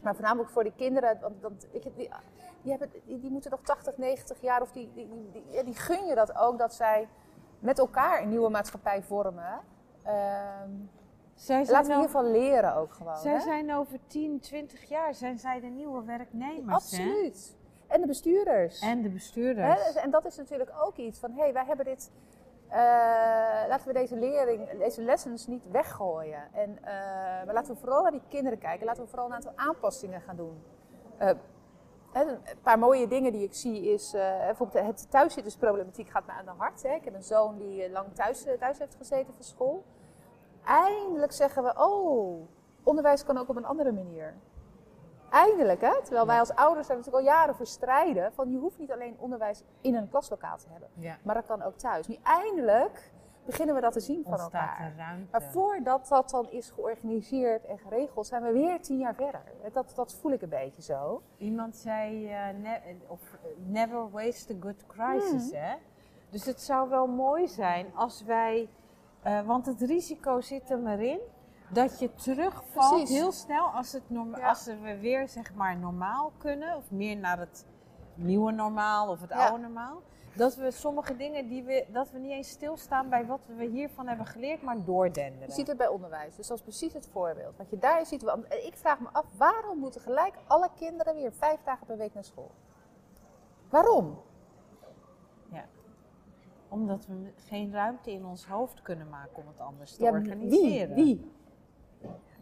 Maar 0.04 0.14
voornamelijk 0.16 0.50
voor 0.50 0.64
die 0.64 0.74
kinderen, 0.76 1.20
want, 1.42 1.68
je, 1.72 1.80
die, 1.80 2.10
die, 2.62 2.72
hebben, 2.72 2.92
die, 3.06 3.20
die 3.20 3.32
moeten 3.32 3.52
nog 3.52 3.62
80, 3.62 3.98
90 3.98 4.42
jaar, 4.42 4.62
of 4.62 4.72
die, 4.72 4.92
die 5.66 5.76
gun 5.76 6.06
je 6.06 6.16
dat 6.16 6.38
ook, 6.38 6.58
dat 6.58 6.74
zij 6.74 7.08
met 7.60 7.80
elkaar 7.80 8.22
een 8.22 8.30
nieuwe 8.30 8.50
maatschappij 8.50 9.04
vormen. 9.04 9.60
Ehm, 10.04 10.70
Zij 11.42 11.64
zijn, 11.66 11.76
laten 11.78 11.88
we 11.90 11.94
al- 11.96 12.00
hiervan 12.02 12.32
leren 12.32 12.76
ook 12.76 12.94
gewoon. 12.94 13.18
zij 13.18 13.34
hè? 13.34 13.40
zijn 13.40 13.74
over 13.74 14.00
10, 14.08 14.40
20 14.40 14.84
jaar 14.90 15.14
zijn 15.14 15.40
zij 15.40 15.60
de 15.60 15.68
nieuwe 15.68 16.04
werknemers. 16.04 16.92
hè? 16.98 17.04
Absoluut. 17.04 17.56
En 17.88 18.02
de 18.02 18.08
bestuurders. 18.08 18.80
En 18.80 19.02
de 19.02 19.08
Hè, 19.08 19.14
bestuurders. 19.14 19.96
en 19.96 20.10
dat 20.12 20.26
is 20.26 20.38
natuurlijk 20.38 20.72
ook 20.84 20.96
iets 20.98 21.20
van, 21.20 21.32
hé, 21.32 21.42
hey, 21.42 21.54
wij 21.54 21.66
hebben 21.66 21.86
dit, 21.86 22.12
eh, 22.68 22.78
laten 23.68 23.88
we 23.88 23.94
deze 23.94 24.16
lering, 24.16 24.70
deze 24.78 25.02
lessons 25.02 25.48
niet 25.48 25.70
weggooien. 25.72 26.54
En, 26.54 26.78
eh, 26.84 26.94
maar 27.46 27.54
laten 27.54 27.74
we 27.74 27.80
vooral 27.80 28.02
naar 28.02 28.12
die 28.12 28.22
kinderen 28.28 28.60
kijken. 28.60 28.86
Laten 28.86 29.04
we 29.04 29.10
vooral 29.10 29.28
een 29.28 29.34
aantal 29.36 29.54
aanpassingen 29.56 30.22
gaan 30.22 30.36
doen. 30.36 30.64
Eh, 31.18 31.30
een 32.14 32.38
paar 32.62 32.80
mooie 32.80 33.08
dingen 33.08 33.32
die 33.32 33.44
ik 33.44 33.54
zie 33.54 33.94
is, 33.94 34.12
bijvoorbeeld 34.12 34.86
het 34.86 35.12
thuiszittersproblematiek 35.12 36.10
gaat 36.10 36.26
me 36.26 36.32
aan 36.32 36.46
de 36.46 36.52
hart. 36.58 36.84
Hè. 36.84 36.94
Ik 36.94 37.04
heb 37.06 37.14
een 37.14 37.24
zoon 37.24 37.58
die 37.58 37.90
lang 37.92 38.08
thuis, 38.14 38.46
thuis 38.60 38.80
heeft 38.80 38.96
gezeten 38.96 39.34
van 39.34 39.44
school. 39.44 39.84
Eindelijk 40.66 41.32
zeggen 41.32 41.64
we, 41.64 41.74
oh, 41.78 42.48
onderwijs 42.84 43.24
kan 43.24 43.38
ook 43.38 43.50
op 43.50 43.56
een 43.56 43.66
andere 43.66 43.92
manier. 43.92 44.34
Eindelijk, 45.30 45.82
hè? 45.82 46.02
Terwijl 46.04 46.26
wij 46.26 46.40
als 46.40 46.56
ouders 46.56 46.88
daar 46.88 46.98
natuurlijk 46.98 47.24
al 47.26 47.32
jaren 47.34 47.56
voor 47.56 47.66
strijden. 47.66 48.34
Van 48.34 48.52
je 48.52 48.58
hoeft 48.58 48.78
niet 48.80 48.92
alleen 48.92 49.16
onderwijs 49.20 49.64
in 49.82 49.96
een 49.96 50.10
klaslokaal 50.10 50.58
te 50.58 50.66
hebben. 50.70 50.90
ja. 50.94 51.18
Maar 51.24 51.36
dat 51.36 51.46
kan 51.46 51.62
ook 51.62 51.76
thuis. 51.78 52.08
Nu 52.08 52.18
eindelijk 52.24 53.12
beginnen 53.46 53.76
we 53.76 53.82
dat 53.82 53.94
te 53.94 54.00
zien 54.00 54.24
van 54.24 54.40
elkaar. 54.40 54.94
ruimte. 54.98 55.28
Maar 55.32 55.42
voordat 55.42 56.08
dat 56.08 56.30
dan 56.30 56.50
is 56.50 56.70
georganiseerd 56.70 57.66
en 57.66 57.78
geregeld, 57.78 58.28
zijn 58.28 58.44
we 58.44 58.52
weer 58.52 58.82
tien 58.82 58.98
jaar 58.98 59.16
verder. 59.16 59.42
Dat, 59.74 59.92
dat 59.96 60.14
voel 60.14 60.32
ik 60.32 60.42
een 60.42 60.50
beetje 60.50 60.82
zo. 60.82 61.22
Iemand 61.38 61.76
zei, 61.76 62.28
eh, 62.32 62.40
ne- 62.62 62.82
of, 63.08 63.20
eh, 63.34 63.50
never 63.66 64.10
waste 64.12 64.54
a 64.54 64.58
good 64.60 64.86
crisis, 64.88 65.50
Hmm. 65.52 65.60
hè? 65.62 65.76
Dus 66.30 66.46
het 66.46 66.62
zou 66.62 66.90
wel 66.90 67.08
mooi 67.08 67.48
zijn 67.48 67.92
als 67.96 68.24
wij, 68.24 68.70
eh, 69.22 69.42
want 69.46 69.66
het 69.66 69.82
risico 69.82 70.42
zit 70.42 70.70
er 70.70 70.80
maar 70.80 71.00
in, 71.02 71.20
dat 71.70 72.00
je 72.00 72.14
terugvalt 72.14 72.90
Precies. 72.96 73.18
heel 73.18 73.32
snel 73.32 73.66
als, 73.66 73.92
het 73.92 74.04
Ja. 74.08 74.48
als 74.50 74.66
we 74.66 74.98
weer 75.00 75.28
zeg 75.30 75.54
maar 75.54 75.78
normaal 75.78 76.32
kunnen, 76.38 76.76
of 76.78 76.92
meer 76.92 77.18
naar 77.18 77.40
het 77.40 77.66
nieuwe 78.16 78.52
normaal 78.52 79.10
of 79.10 79.22
het 79.22 79.30
Ja. 79.30 79.48
oude 79.48 79.62
normaal. 79.62 80.02
Dat 80.36 80.56
we 80.56 80.72
sommige 80.72 81.16
dingen 81.16 81.48
die 81.48 81.64
we, 81.64 81.86
dat 81.92 82.12
we 82.12 82.20
niet 82.20 82.32
eens 82.32 82.50
stilstaan 82.50 83.10
bij 83.10 83.26
wat 83.26 83.46
we 83.58 83.66
hiervan 83.66 84.08
hebben 84.08 84.26
geleerd, 84.26 84.62
maar 84.62 84.84
doordenderen. 84.84 85.48
Je 85.48 85.54
ziet 85.54 85.68
het 85.68 85.78
bij 85.78 85.88
onderwijs. 85.88 86.36
Dus 86.36 86.48
dat 86.48 86.58
is 86.58 86.64
precies 86.64 86.94
het 86.94 87.10
voorbeeld. 87.12 87.58
Wat 87.58 87.70
je 87.70 87.78
daar 87.78 88.06
ziet. 88.06 88.22
want 88.24 88.46
Ik 88.54 88.74
vraag 88.78 89.00
me 89.00 89.08
af, 89.12 89.26
waarom 89.38 89.78
moeten 89.78 90.02
gelijk 90.02 90.34
alle 90.48 90.70
kinderen 90.76 91.16
weer 91.16 91.34
vijf 91.34 91.60
dagen 91.66 91.86
per 91.86 91.98
week 91.98 92.14
naar 92.14 92.24
school? 92.24 92.52
Waarom? 93.70 94.22
Omdat 96.72 97.06
we 97.06 97.32
geen 97.36 97.72
ruimte 97.72 98.12
in 98.12 98.26
ons 98.26 98.46
hoofd 98.48 98.82
kunnen 98.82 99.10
maken 99.10 99.38
om 99.38 99.48
het 99.48 99.60
anders 99.60 99.96
te 99.96 100.04
Ja, 100.04 100.10
organiseren. 100.12 100.96
wie? 100.96 101.04
Wie? 101.06 101.32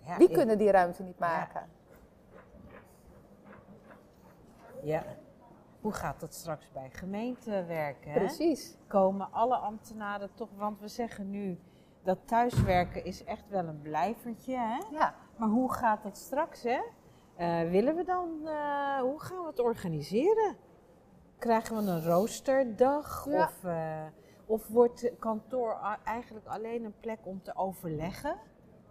Ja, 0.06 0.18
Wie 0.18 0.28
ik- 0.28 0.34
kunnen 0.34 0.58
die 0.58 0.72
ruimte 0.72 1.04
niet 1.04 1.20
maken? 1.20 1.70
Ja. 4.82 5.04
Hoe 5.82 5.92
gaat 5.94 6.20
dat 6.20 6.34
straks 6.34 6.72
bij 6.72 6.90
gemeenten 6.90 7.68
werken? 7.68 8.12
Hè? 8.12 8.18
Precies. 8.20 8.78
Komen 8.88 9.32
alle 9.32 9.56
ambtenaren 9.56 10.30
toch, 10.34 10.50
want 10.58 10.80
we 10.80 10.88
zeggen 10.88 11.30
nu 11.30 11.60
dat 12.04 12.18
thuiswerken 12.26 13.04
is 13.06 13.24
echt 13.24 13.50
wel 13.50 13.66
een 13.66 13.82
blijvertje. 13.82 14.58
Hè? 14.58 14.78
Ja. 14.92 15.14
Maar 15.38 15.50
hoe 15.50 15.74
gaat 15.74 16.04
dat 16.04 16.18
straks? 16.18 16.64
Hè? 16.64 16.80
Eh, 17.36 17.70
willen 17.70 17.96
we 17.96 18.04
dan, 18.04 18.30
eh, 18.48 19.00
hoe 19.00 19.20
gaan 19.20 19.42
we 19.42 19.48
het 19.48 19.60
organiseren? 19.60 20.56
Krijgen 21.38 21.76
we 21.76 21.92
een 21.92 22.04
roosterdag? 22.04 23.26
Ja. 23.30 23.44
Of, 23.44 23.64
eh, 23.64 24.06
of 24.50 24.68
wordt 24.68 25.12
kantoor 25.20 25.78
eigenlijk 26.04 26.48
alleen 26.48 26.84
een 26.84 27.00
plek 27.00 27.20
om 27.24 27.42
te 27.44 27.56
overleggen? 27.56 28.36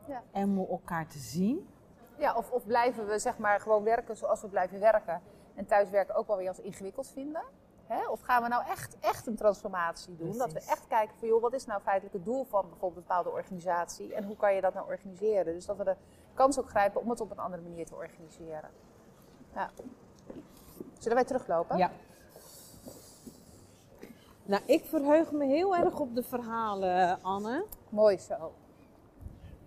Ja. 0.06 0.22
En 0.30 0.58
om 0.58 0.58
elkaar 0.58 1.06
te 1.06 1.18
zien? 1.18 1.68
Ja, 2.16 2.34
of, 2.34 2.50
of 2.50 2.66
blijven 2.66 3.06
we 3.06 3.18
zeg 3.18 3.38
maar 3.38 3.60
gewoon 3.60 3.82
werken 3.82 4.16
zoals 4.16 4.40
we 4.40 4.48
blijven 4.48 4.80
werken 4.80 5.22
en 5.54 5.66
thuiswerken 5.66 6.14
ook 6.14 6.26
wel 6.26 6.36
weer 6.36 6.48
als 6.48 6.60
ingewikkeld 6.60 7.10
vinden? 7.10 7.42
Hè? 7.86 8.08
Of 8.08 8.20
gaan 8.20 8.42
we 8.42 8.48
nou 8.48 8.66
echt, 8.66 8.96
echt 9.00 9.26
een 9.26 9.36
transformatie 9.36 10.16
doen? 10.16 10.38
Dat 10.38 10.52
we 10.52 10.58
echt 10.58 10.86
kijken 10.86 11.16
van, 11.18 11.28
joh, 11.28 11.42
wat 11.42 11.52
is 11.52 11.66
nou 11.66 11.80
feitelijk 11.80 12.14
het 12.14 12.24
doel 12.24 12.44
van 12.44 12.60
bijvoorbeeld 12.60 12.96
een 12.96 13.06
bepaalde 13.06 13.30
organisatie 13.30 14.14
en 14.14 14.24
hoe 14.24 14.36
kan 14.36 14.54
je 14.54 14.60
dat 14.60 14.74
nou 14.74 14.86
organiseren? 14.86 15.54
Dus 15.54 15.66
dat 15.66 15.76
we 15.76 15.84
de 15.84 15.96
kans 16.34 16.58
ook 16.58 16.68
grijpen 16.68 17.00
om 17.00 17.10
het 17.10 17.20
op 17.20 17.30
een 17.30 17.38
andere 17.38 17.62
manier 17.62 17.86
te 17.86 17.94
organiseren. 17.94 18.70
Ja. 19.54 19.70
Zullen 20.98 21.16
wij 21.16 21.26
teruglopen? 21.26 21.76
Ja. 21.76 21.90
Nou, 24.48 24.62
ik 24.66 24.84
verheug 24.84 25.32
me 25.32 25.44
heel 25.44 25.76
erg 25.76 26.00
op 26.00 26.14
de 26.14 26.22
verhalen, 26.22 27.22
Anne. 27.22 27.64
Mooi 27.88 28.18
zo. 28.18 28.52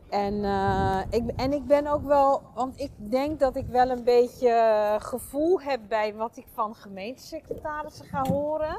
En, 0.09 0.43
eh, 0.43 0.99
ik, 1.09 1.29
en 1.35 1.53
ik 1.53 1.65
ben 1.65 1.87
ook 1.87 2.03
wel, 2.03 2.41
want 2.53 2.79
ik 2.79 2.91
denk 2.97 3.39
dat 3.39 3.55
ik 3.55 3.67
wel 3.67 3.89
een 3.89 4.03
beetje 4.03 4.95
gevoel 4.99 5.61
heb 5.61 5.79
bij 5.87 6.15
wat 6.15 6.37
ik 6.37 6.45
van 6.53 6.75
gemeentesecretarissen 6.75 8.05
ga 8.05 8.21
horen. 8.29 8.77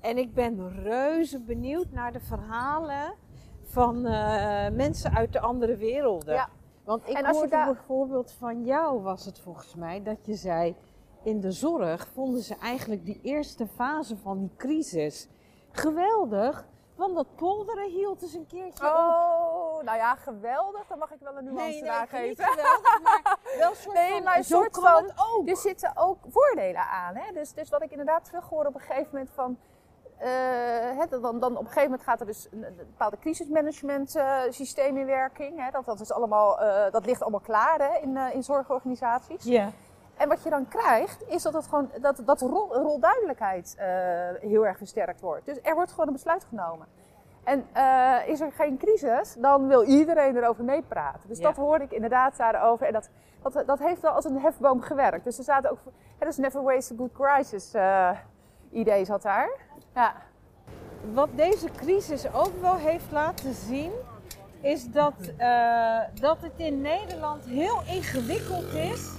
En 0.00 0.18
ik 0.18 0.34
ben 0.34 0.82
reuze 0.82 1.40
benieuwd 1.40 1.90
naar 1.90 2.12
de 2.12 2.20
verhalen 2.20 3.14
van 3.62 4.06
eh, 4.06 4.70
mensen 4.70 5.14
uit 5.14 5.32
de 5.32 5.40
andere 5.40 5.76
werelden. 5.76 6.34
Ja. 6.34 6.48
Want 6.84 7.08
ik 7.08 7.16
hoorde 7.26 7.48
daar- 7.48 7.72
bijvoorbeeld 7.72 8.32
van 8.32 8.64
jou, 8.64 9.02
was 9.02 9.24
het 9.24 9.38
volgens 9.40 9.74
mij, 9.74 10.02
dat 10.02 10.26
je 10.26 10.34
zei... 10.34 10.74
In 11.22 11.40
de 11.40 11.52
zorg 11.52 12.08
vonden 12.14 12.42
ze 12.42 12.56
eigenlijk 12.62 13.04
die 13.04 13.20
eerste 13.22 13.66
fase 13.66 14.16
van 14.16 14.38
die 14.38 14.52
crisis 14.56 15.28
geweldig. 15.70 16.66
Want 16.94 17.14
dat 17.14 17.26
polderen 17.36 17.90
hield 17.90 18.22
eens 18.22 18.34
een 18.34 18.46
keertje 18.46 18.86
op. 18.86 18.92
Oh, 18.94 19.82
nou 19.82 19.96
ja, 19.96 20.14
geweldig. 20.14 20.86
Dan 20.88 20.98
mag 20.98 21.10
ik 21.12 21.18
wel 21.20 21.36
een 21.36 21.44
nuance 21.44 21.62
Nee, 21.62 21.72
nee, 21.80 21.90
daar 21.90 22.02
ik 22.02 22.08
vind 22.08 22.28
het 22.38 22.46
geven. 22.46 22.56
niet 22.56 22.66
geweldig, 22.66 23.02
maar 23.02 23.38
wel 23.58 23.70
een 23.70 23.76
soort 23.76 23.94
Nee, 23.94 24.10
van, 24.12 24.22
maar 24.22 24.36
een 24.36 24.44
soort 24.44 24.74
van- 24.78 25.12
ook. 25.34 25.48
Er 25.48 25.56
zitten 25.56 25.92
ook 25.96 26.18
voordelen 26.28 26.80
aan. 26.82 27.14
Hè? 27.14 27.32
Dus, 27.32 27.52
dus 27.54 27.68
wat 27.68 27.82
ik 27.82 27.90
inderdaad 27.90 28.24
terughoor 28.24 28.66
op 28.66 28.74
een 28.74 28.80
gegeven 28.80 29.08
moment 29.12 29.30
van... 29.34 29.58
eh, 30.16 30.28
hè, 30.98 31.06
dan, 31.20 31.20
dan 31.40 31.52
op 31.52 31.58
een 31.60 31.66
gegeven 31.66 31.82
moment 31.82 32.02
gaat 32.02 32.20
er 32.20 32.26
dus 32.26 32.48
een, 32.50 32.62
een 32.64 32.76
bepaalde 32.76 33.18
crisismanagement 33.18 34.16
eh, 34.16 34.38
systeem 34.48 34.96
in 34.96 35.06
werking. 35.06 35.58
Hè? 35.64 35.70
Dat, 35.70 35.84
dat, 35.84 36.00
is 36.00 36.12
allemaal, 36.12 36.60
eh, 36.60 36.92
dat 36.92 37.06
ligt 37.06 37.22
allemaal 37.22 37.40
klaar 37.40 37.78
hè, 37.78 37.98
in, 38.00 38.16
in 38.16 38.42
zorgorganisaties. 38.42 39.44
Ja. 39.44 39.70
En 40.18 40.28
wat 40.28 40.42
je 40.42 40.50
dan 40.50 40.68
krijgt, 40.68 41.24
is 41.28 41.42
dat, 41.42 41.52
het 41.52 41.64
gewoon, 41.64 41.90
dat, 42.00 42.20
dat 42.24 42.40
rol, 42.40 42.74
rolduidelijkheid 42.74 43.74
eh, 43.78 43.88
heel 44.40 44.66
erg 44.66 44.76
versterkt 44.78 45.20
wordt. 45.20 45.46
Dus 45.46 45.58
er 45.62 45.74
wordt 45.74 45.90
gewoon 45.90 46.06
een 46.06 46.12
besluit 46.12 46.44
genomen. 46.48 46.86
En 47.44 47.66
eh, 47.72 48.16
is 48.26 48.40
er 48.40 48.52
geen 48.52 48.76
crisis, 48.78 49.34
dan 49.38 49.68
wil 49.68 49.82
iedereen 49.84 50.36
erover 50.36 50.64
meepraten. 50.64 51.28
Dus 51.28 51.38
Ja. 51.38 51.44
dat 51.44 51.56
hoorde 51.56 51.84
ik 51.84 51.92
inderdaad 51.92 52.36
daarover. 52.36 52.86
En 52.86 52.92
dat, 52.92 53.08
dat, 53.42 53.62
dat 53.66 53.78
heeft 53.78 54.00
wel 54.00 54.10
als 54.12 54.24
een 54.24 54.40
hefboom 54.40 54.80
gewerkt. 54.80 55.24
Dus 55.24 55.38
er 55.38 55.44
zaten 55.44 55.70
ook, 55.70 55.78
het 56.18 56.28
is 56.28 56.36
never 56.36 56.62
waste 56.62 56.94
a 56.94 56.96
good 56.96 57.12
crisis 57.12 57.74
eh, 57.74 58.10
idee 58.70 59.04
zat 59.04 59.22
daar. 59.22 59.50
Ja, 59.94 60.12
Wat 61.12 61.28
deze 61.34 61.68
crisis 61.76 62.32
ook 62.32 62.60
wel 62.60 62.74
heeft 62.76 63.12
laten 63.12 63.54
zien, 63.54 63.92
is 64.60 64.90
dat, 64.90 65.14
dat 66.20 66.36
het 66.40 66.52
in 66.56 66.80
Nederland 66.80 67.44
heel 67.44 67.80
ingewikkeld 67.86 68.72
is 68.72 69.17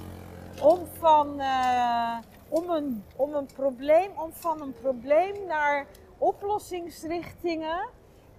om 0.61 0.79
van, 0.99 1.39
eh, 1.39 2.17
om 2.49 2.69
een, 2.69 3.03
om 3.15 3.33
een 3.33 3.45
probleem, 3.55 4.11
om 4.15 4.33
van 4.33 4.61
een 4.61 4.73
probleem 4.73 5.45
naar 5.47 5.85
oplossingsrichtingen 6.17 7.89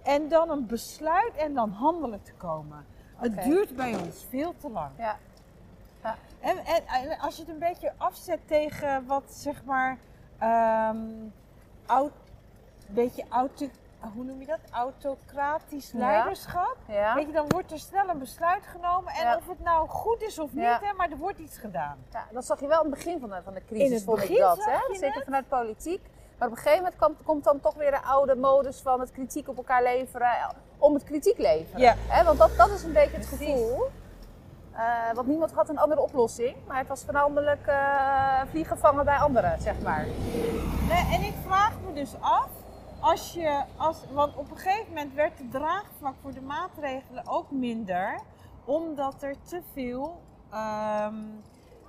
en 0.03 0.29
dan 0.29 0.49
een 0.49 0.65
besluit 0.65 1.35
en 1.35 1.53
dan 1.53 1.69
handelen 1.69 2.21
te 2.23 2.33
komen. 2.33 2.85
Het 3.15 3.43
duurt 3.43 3.75
bij 3.75 3.95
ons 3.95 4.25
veel 4.29 4.53
te 4.57 4.69
lang. 4.69 4.91
ja. 4.97 5.17
En, 6.39 6.57
en, 6.57 6.87
en 6.87 7.19
als 7.19 7.35
je 7.35 7.41
het 7.41 7.51
een 7.51 7.59
beetje 7.59 7.93
afzet 7.97 8.39
tegen 8.47 9.05
wat 9.05 9.23
zeg 9.27 9.63
maar, 9.63 9.97
ehm 10.37 10.97
oud, 11.85 12.11
beetje 12.87 13.25
auto, 13.29 13.69
hoe 14.13 14.23
noem 14.23 14.39
je 14.39 14.45
dat? 14.45 14.59
Autocratisch 14.71 15.91
leiderschap. 15.91 16.75
ja. 16.87 17.15
Weet 17.15 17.25
je, 17.25 17.31
dan 17.33 17.45
wordt 17.47 17.71
er 17.71 17.79
snel 17.79 18.09
een 18.09 18.19
besluit 18.19 18.63
genomen 18.65 19.13
en 19.13 19.21
Ja. 19.25 19.35
of 19.37 19.47
het 19.47 19.59
nou 19.63 19.87
goed 19.89 20.21
is 20.21 20.39
of 20.39 20.53
niet, 20.53 20.63
Ja. 20.63 20.79
hè, 20.81 20.93
maar 20.93 21.09
er 21.11 21.17
wordt 21.17 21.39
iets 21.39 21.57
gedaan. 21.57 21.97
Ja, 22.11 22.25
dat 22.31 22.45
zag 22.45 22.59
je 22.59 22.67
wel 22.67 22.77
aan 22.77 22.85
het 22.85 22.93
begin 22.93 23.19
van 23.19 23.29
de, 23.29 23.41
van 23.43 23.53
de 23.53 23.63
crisis, 23.65 23.87
In 23.87 23.93
het 23.93 24.03
vond 24.03 24.19
begin 24.19 24.35
ik 24.35 24.41
dat. 24.41 24.65
Hè? 24.65 24.95
Zeker 24.95 25.15
het. 25.15 25.23
vanuit 25.23 25.47
politiek. 25.47 26.01
Maar 26.37 26.47
op 26.49 26.55
een 26.55 26.61
gegeven 26.61 26.83
moment 26.83 27.01
komt, 27.01 27.17
komt 27.23 27.43
dan 27.43 27.59
toch 27.59 27.73
weer 27.73 27.91
de 27.91 28.01
oude 28.01 28.35
modus 28.35 28.81
van 28.81 28.99
het 28.99 29.11
kritiek 29.11 29.47
op 29.47 29.57
elkaar 29.57 29.83
leveren. 29.83 30.29
Om 30.77 30.93
het 30.93 31.03
kritiek 31.03 31.37
leveren. 31.37 31.79
Ja. 31.81 31.95
Hè? 32.07 32.23
Want 32.23 32.37
dat, 32.37 32.57
dat 32.57 32.69
is 32.69 32.83
een 32.83 32.93
beetje 32.93 33.17
het 33.17 33.27
Precies. 33.27 33.47
gevoel. 33.47 33.89
Eh, 34.71 34.83
want 35.13 35.27
niemand 35.27 35.51
had 35.53 35.69
een 35.69 35.77
andere 35.79 36.01
oplossing. 36.01 36.55
Maar 36.67 36.77
het 36.77 36.87
was 36.87 37.03
voornamelijk 37.03 37.67
eh, 37.67 38.41
vliegen 38.49 38.77
vangen 38.77 39.05
bij 39.05 39.17
anderen, 39.17 39.61
zeg 39.61 39.81
maar. 39.81 40.05
Nee, 40.89 41.05
en 41.13 41.21
ik 41.23 41.33
vraag 41.47 41.71
me 41.85 41.93
dus 41.93 42.13
af, 42.19 42.47
als 43.01 43.33
je, 43.33 43.63
als, 43.77 43.97
want 44.11 44.35
op 44.35 44.51
een 44.51 44.57
gegeven 44.57 44.87
moment 44.93 45.13
werd 45.13 45.37
het 45.37 45.51
draagvlak 45.51 46.15
voor 46.21 46.33
de 46.33 46.41
maatregelen 46.41 47.27
ook 47.27 47.51
minder, 47.51 48.19
omdat 48.65 49.23
er 49.23 49.35
te 49.43 49.61
veel 49.73 50.21
ehm, 50.49 51.15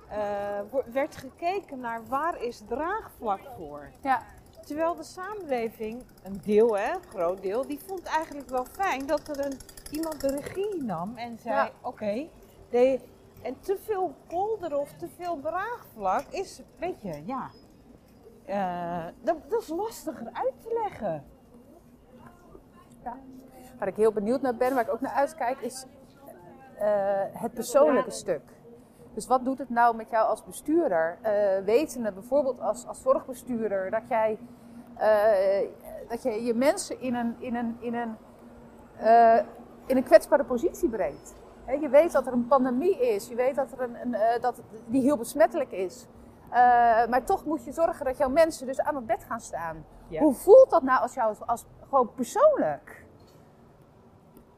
eh, 0.09 0.59
werd 0.91 1.15
gekeken 1.15 1.79
naar 1.79 2.07
waar 2.07 2.41
is 2.41 2.61
draagvlak 2.67 3.39
voor. 3.57 3.89
Ja. 4.01 4.21
Terwijl 4.65 4.95
de 4.95 5.03
samenleving, 5.03 6.03
een 6.23 6.41
deel 6.43 6.77
hè, 6.77 6.93
een 6.93 7.03
groot 7.09 7.41
deel, 7.41 7.67
die 7.67 7.79
vond 7.87 8.03
eigenlijk 8.03 8.49
wel 8.49 8.65
fijn 8.65 9.05
dat 9.05 9.27
er 9.27 9.45
een, 9.45 9.59
iemand 9.91 10.21
de 10.21 10.27
regie 10.27 10.83
nam 10.83 11.15
en 11.17 11.39
zei, 11.39 11.55
Ja. 11.55 11.71
oké, 11.81 12.27
de- 12.69 12.99
en 13.41 13.59
te 13.59 13.77
veel 13.85 14.13
polderen 14.27 14.79
of 14.79 14.91
te 14.97 15.07
veel 15.17 15.39
draagvlak 15.41 16.23
is, 16.29 16.61
weet 16.79 17.01
je, 17.01 17.23
ja, 17.25 17.49
eh, 18.45 19.05
dat, 19.21 19.37
dat 19.49 19.61
is 19.61 19.67
lastiger 19.67 20.29
uit 20.33 20.53
te 20.61 20.79
leggen. 20.83 21.23
Waar 23.79 23.87
ik 23.87 23.95
heel 23.95 24.11
benieuwd 24.11 24.41
naar 24.41 24.55
ben, 24.55 24.73
waar 24.73 24.83
ik 24.83 24.93
ook 24.93 25.01
naar 25.01 25.11
uitkijk, 25.11 25.59
is 25.59 25.85
eh, 26.77 27.21
het 27.31 27.53
persoonlijke 27.53 28.11
stuk. 28.11 28.41
Dus 29.13 29.27
wat 29.27 29.45
doet 29.45 29.57
het 29.57 29.69
nou 29.69 29.95
met 29.95 30.09
jou 30.09 30.27
als 30.27 30.43
bestuurder? 30.43 31.17
Eh 31.21 31.63
wetende 31.65 32.11
bijvoorbeeld 32.11 32.61
als, 32.61 32.87
als 32.87 33.01
zorgbestuurder 33.01 33.89
dat 33.91 34.07
jij 34.07 34.37
dat 36.07 36.23
je, 36.23 36.43
je 36.43 36.53
mensen 36.53 36.99
in 36.99 37.15
een, 37.15 37.35
in 37.39 37.55
een, 37.55 37.77
in 37.79 37.93
een, 37.93 38.15
in 39.85 39.97
een 39.97 40.03
kwetsbare 40.03 40.43
positie 40.43 40.89
brengt. 40.89 41.33
Je 41.81 41.89
weet 41.89 42.11
dat 42.11 42.27
er 42.27 42.33
een 42.33 42.47
pandemie 42.47 42.99
is, 42.99 43.27
je 43.27 43.35
weet 43.35 43.55
dat 43.55 43.71
er 43.71 43.81
een, 43.81 43.95
een, 44.01 44.41
dat, 44.41 44.61
die 44.85 45.01
heel 45.01 45.17
besmettelijk 45.17 45.71
is. 45.71 46.07
Eh, 46.53 47.07
maar 47.07 47.23
toch 47.23 47.45
moet 47.45 47.63
je 47.63 47.71
zorgen 47.71 48.05
dat 48.05 48.17
jouw 48.17 48.29
mensen 48.29 48.67
dus 48.67 48.79
aan 48.81 48.95
het 48.95 49.05
bed 49.05 49.23
gaan 49.23 49.39
staan. 49.41 49.85
Ja. 50.07 50.21
Hoe 50.21 50.33
voelt 50.33 50.69
dat 50.69 50.83
nou 50.83 51.01
als 51.01 51.13
jou 51.13 51.35
als, 51.45 51.65
gewoon 51.89 52.13
persoonlijk? 52.13 53.05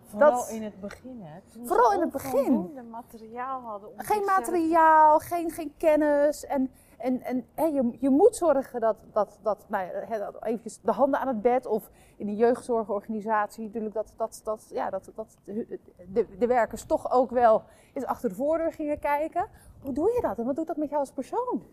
Vooral 0.04 0.32
Dat- 0.32 0.50
in 0.50 0.64
het 0.64 0.80
begin, 0.80 1.22
hè. 1.22 1.40
Toen 1.54 1.68
Vooral 1.68 1.94
in 1.94 2.00
het 2.00 2.12
begin. 2.12 2.72
materiaal 2.90 3.62
hadden. 3.62 3.90
Om 3.90 3.96
Geen 4.00 4.06
zichzelf- 4.18 4.38
materiaal, 4.40 5.20
geen, 5.20 5.52
geen 5.52 5.74
kennis. 5.78 6.46
En, 6.46 6.72
en, 6.98 7.22
en 7.22 7.46
hè, 7.54 7.66
je, 7.66 7.98
je 8.00 8.10
moet 8.10 8.36
zorgen 8.36 8.80
dat, 8.82 8.96
dat, 9.14 9.40
dat, 9.42 9.66
nou, 9.68 9.88
hè, 9.88 10.20
dat 10.20 10.44
eventjes 10.44 10.80
de 10.82 10.92
handen 10.92 11.20
aan 11.20 11.28
het 11.28 11.42
bed 11.42 11.66
of 11.66 11.90
in 12.18 12.28
een 12.28 12.36
jeugdzorgorganisatie 12.36 13.66
natuurlijk 13.66 13.94
dat, 13.94 14.14
dat, 14.18 14.42
dat, 14.44 14.66
ja, 14.70 14.90
dat, 14.90 15.12
dat 15.16 15.38
de, 15.44 15.80
de, 16.08 16.38
de 16.38 16.48
werkers 16.48 16.86
toch 16.86 17.12
ook 17.12 17.30
wel 17.32 17.64
eens 17.94 18.06
achter 18.06 18.30
de 18.30 18.36
voordeur 18.36 18.74
gingen 18.74 19.00
kijken. 19.00 19.48
Hoe 19.82 19.94
doe 19.94 20.12
je 20.12 20.22
dat 20.22 20.38
en 20.40 20.46
wat 20.46 20.56
doet 20.56 20.68
dat 20.68 20.78
met 20.78 20.90
jou 20.90 21.00
als 21.02 21.12
persoon? 21.12 21.64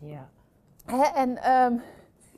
Ja. 0.00 0.28
Hè, 0.84 1.02
en 1.02 1.36
ehm, 1.36 1.76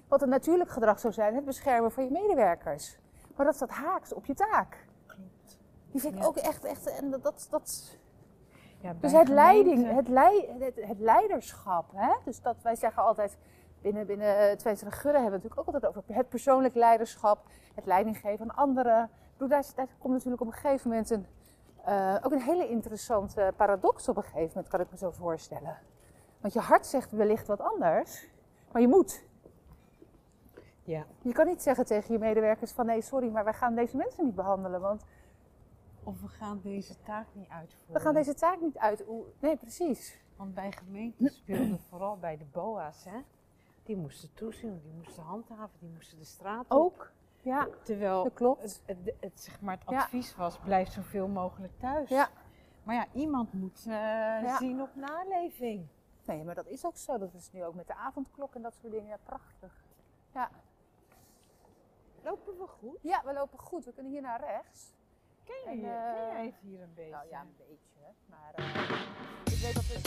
wat 0.09 0.23
een 0.23 0.29
natuurlijk 0.29 0.71
gedrag 0.71 0.99
zou 1.01 1.13
zijn, 1.13 1.35
het 1.35 1.45
beschermen 1.45 1.93
van 1.93 2.05
je 2.05 2.11
medewerkers. 2.11 2.99
Maar 3.37 3.47
dat 3.47 3.55
staat 3.55 3.71
haaks 3.71 4.13
op 4.13 4.25
je 4.25 4.35
taak. 4.35 4.87
Klopt. 5.07 5.59
Die 5.91 6.01
vind 6.01 6.15
ik 6.15 6.21
Ja. 6.21 6.27
ook 6.27 6.37
echt, 6.37 6.65
echt 6.65 6.87
en 6.99 7.11
dat, 7.11 7.47
dat, 7.51 7.99
Ja, 8.81 8.95
dus 9.01 9.13
het, 9.13 9.29
leiding, 9.29 9.95
het, 9.95 10.09
lei, 10.09 10.47
het, 10.59 10.75
het 10.87 10.99
leiderschap, 10.99 11.91
hè? 11.95 12.13
dus 12.25 12.41
dat 12.41 12.57
wij 12.63 12.75
zeggen 12.75 13.03
altijd 13.03 13.39
binnen, 13.81 14.07
binnen 14.07 14.37
eh, 14.39 14.57
Twente 14.57 14.91
Gudde 14.91 15.19
hebben 15.21 15.23
we 15.23 15.23
het 15.23 15.33
natuurlijk 15.33 15.59
ook 15.61 15.75
altijd 15.75 15.87
over 15.87 16.03
het 16.07 16.29
persoonlijk 16.29 16.75
leiderschap, 16.75 17.47
het 17.75 17.87
leiding 17.87 18.19
geven 18.19 18.51
aan 18.51 18.57
anderen. 18.57 19.11
Bedoel, 19.33 19.49
daar, 19.49 19.65
daar 19.75 19.89
komt 19.99 20.15
natuurlijk 20.15 20.43
op 20.43 20.47
een 20.47 20.53
gegeven 20.53 20.91
moment 20.91 21.11
een, 21.11 21.27
eh, 21.85 22.17
ook 22.23 22.33
een 22.33 22.43
hele 22.43 22.69
interessante 22.69 23.53
paradox 23.57 24.09
op 24.09 24.17
een 24.17 24.23
gegeven 24.23 24.49
moment, 24.55 24.69
kan 24.69 24.81
ik 24.81 24.91
me 24.91 24.97
zo 24.97 25.11
voorstellen. 25.11 25.79
Want 26.43 26.55
je 26.55 26.61
hart 26.61 26.87
zegt 26.87 27.11
wellicht 27.11 27.47
wat 27.47 27.61
anders, 27.61 28.29
maar 28.73 28.83
je 28.83 28.89
moet. 28.89 29.25
Ja. 30.85 31.07
Je 31.23 31.33
kan 31.33 31.47
niet 31.47 31.63
zeggen 31.63 31.85
tegen 31.87 32.13
je 32.13 32.19
medewerkers 32.19 32.73
van 32.73 32.87
nee, 32.87 33.01
sorry, 33.03 33.29
maar 33.31 33.45
wij 33.45 33.53
gaan 33.55 33.75
deze 33.75 33.97
mensen 33.97 34.25
niet 34.25 34.35
behandelen, 34.35 34.81
want 34.81 35.05
Of 36.05 36.21
we 36.21 36.29
gaan 36.29 36.61
deze 36.63 36.95
taak 37.03 37.27
niet 37.33 37.49
uitvoeren. 37.49 37.95
we 37.95 38.01
gaan 38.01 38.15
deze 38.15 38.35
taak 38.35 38.61
niet 38.61 38.79
uit. 38.79 39.05
Nee, 39.41 39.57
precies. 39.57 40.21
Want 40.37 40.55
bij 40.55 40.73
gemeenten 40.73 41.31
speelde 41.31 41.79
vooral 41.89 42.17
bij 42.19 42.37
de 42.37 42.45
BOA's, 42.53 43.05
hè. 43.05 43.19
Die 43.83 43.97
moesten 43.97 44.35
toezien, 44.35 44.81
die 44.83 44.93
moesten 44.93 45.23
handhaven, 45.23 45.79
die 45.79 45.91
moesten 45.95 46.19
de 46.19 46.25
straat 46.25 46.65
op. 46.65 46.71
Ook, 46.71 47.13
ja, 47.41 47.69
Terwijl 47.83 48.23
dat 48.23 48.33
klopt. 48.35 48.63
het, 48.63 48.83
het, 48.87 49.15
het, 49.21 49.41
zeg 49.41 49.61
maar 49.61 49.79
het 49.79 49.91
Ja. 49.91 49.99
advies 50.03 50.37
was, 50.37 50.59
blijf 50.59 50.89
zoveel 50.93 51.29
mogelijk 51.29 51.73
thuis. 51.79 52.09
Ja. 52.09 52.29
Maar 52.83 52.95
ja, 52.95 53.07
iemand 53.13 53.53
moet 53.53 53.87
eh, 53.89 54.57
zien 54.57 54.81
op 54.83 54.91
naleving. 54.95 55.87
Nee, 56.25 56.45
maar 56.45 56.55
dat 56.55 56.67
is 56.67 56.85
ook 56.85 56.97
zo. 56.97 57.19
Dat 57.19 57.35
is 57.35 57.53
nu 57.53 57.65
ook 57.65 57.75
met 57.75 57.87
de 57.87 57.95
avondklok 57.95 58.55
en 58.55 58.63
dat 58.63 58.75
soort 58.75 58.93
dingen. 58.93 59.09
Ja, 59.09 59.19
prachtig. 59.23 59.85
Ja. 60.35 60.51
Lopen 62.23 62.59
we 62.59 62.67
goed? 62.67 62.99
ja, 63.03 63.23
we 63.25 63.33
lopen 63.33 63.59
goed. 63.59 63.85
We 63.85 63.93
kunnen 63.93 64.13
hier 64.13 64.23
naar 64.23 64.41
rechts. 64.41 64.93
Ken 65.45 65.55
En, 65.67 65.81
je, 65.81 65.87
eh, 65.87 66.15
ken 66.15 66.27
jij 66.27 66.45
het 66.45 66.55
hier 66.61 66.81
een 66.81 66.95
beetje? 66.95 67.11
Nou 67.11 67.29
ja, 67.29 67.41
een 67.41 67.55
beetje. 67.57 68.01
Maar 68.27 68.55
eh, 68.55 68.65
ik 69.45 69.59
weet 69.59 69.75
dat 69.75 69.87
we... 69.87 70.01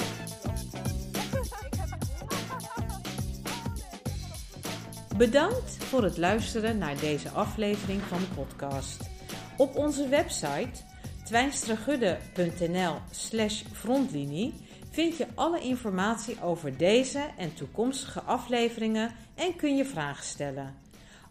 Bedankt 5.17 5.83
voor 5.83 6.03
het 6.03 6.17
luisteren 6.17 6.77
naar 6.77 6.99
deze 6.99 7.29
aflevering 7.29 8.01
van 8.01 8.19
de 8.19 8.27
podcast. 8.35 9.09
Op 9.57 9.75
onze 9.75 10.07
website 10.07 10.83
twijnstragudde.nl 11.23 12.95
slash 13.11 13.63
frontlinie 13.63 14.64
vind 14.95 15.17
je 15.17 15.27
alle 15.35 15.59
informatie 15.59 16.41
over 16.41 16.77
deze 16.77 17.29
en 17.37 17.53
toekomstige 17.53 18.21
afleveringen 18.21 19.11
en 19.35 19.55
kun 19.55 19.75
je 19.75 19.85
vragen 19.85 20.23
stellen. 20.23 20.75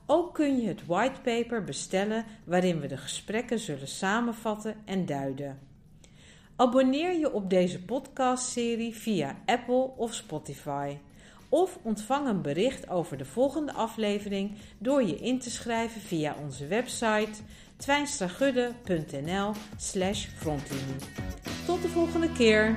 Ook 0.06 0.34
kun 0.34 0.60
je 0.60 0.68
het 0.68 0.86
whitepaper 0.86 1.64
bestellen 1.64 2.24
waarin 2.44 2.80
we 2.80 2.86
de 2.86 2.96
gesprekken 2.96 3.58
zullen 3.58 3.88
samenvatten 3.88 4.76
en 4.84 5.06
duiden. 5.06 5.58
Abonneer 6.56 7.18
je 7.18 7.32
op 7.32 7.50
deze 7.50 7.84
podcastserie 7.84 8.94
via 8.94 9.36
Apple 9.46 9.90
of 9.96 10.14
Spotify. 10.14 10.96
Of 11.48 11.78
ontvang 11.82 12.28
een 12.28 12.42
bericht 12.42 12.88
over 12.88 13.16
de 13.16 13.24
volgende 13.24 13.72
aflevering 13.72 14.56
door 14.78 15.02
je 15.02 15.16
in 15.16 15.38
te 15.38 15.50
schrijven 15.50 16.00
via 16.00 16.36
onze 16.42 16.66
website 16.66 17.40
twijnstragudde.nl 17.76 19.52
slash. 19.76 20.28
Tot 21.66 21.82
de 21.82 21.88
volgende 21.88 22.32
keer! 22.32 22.76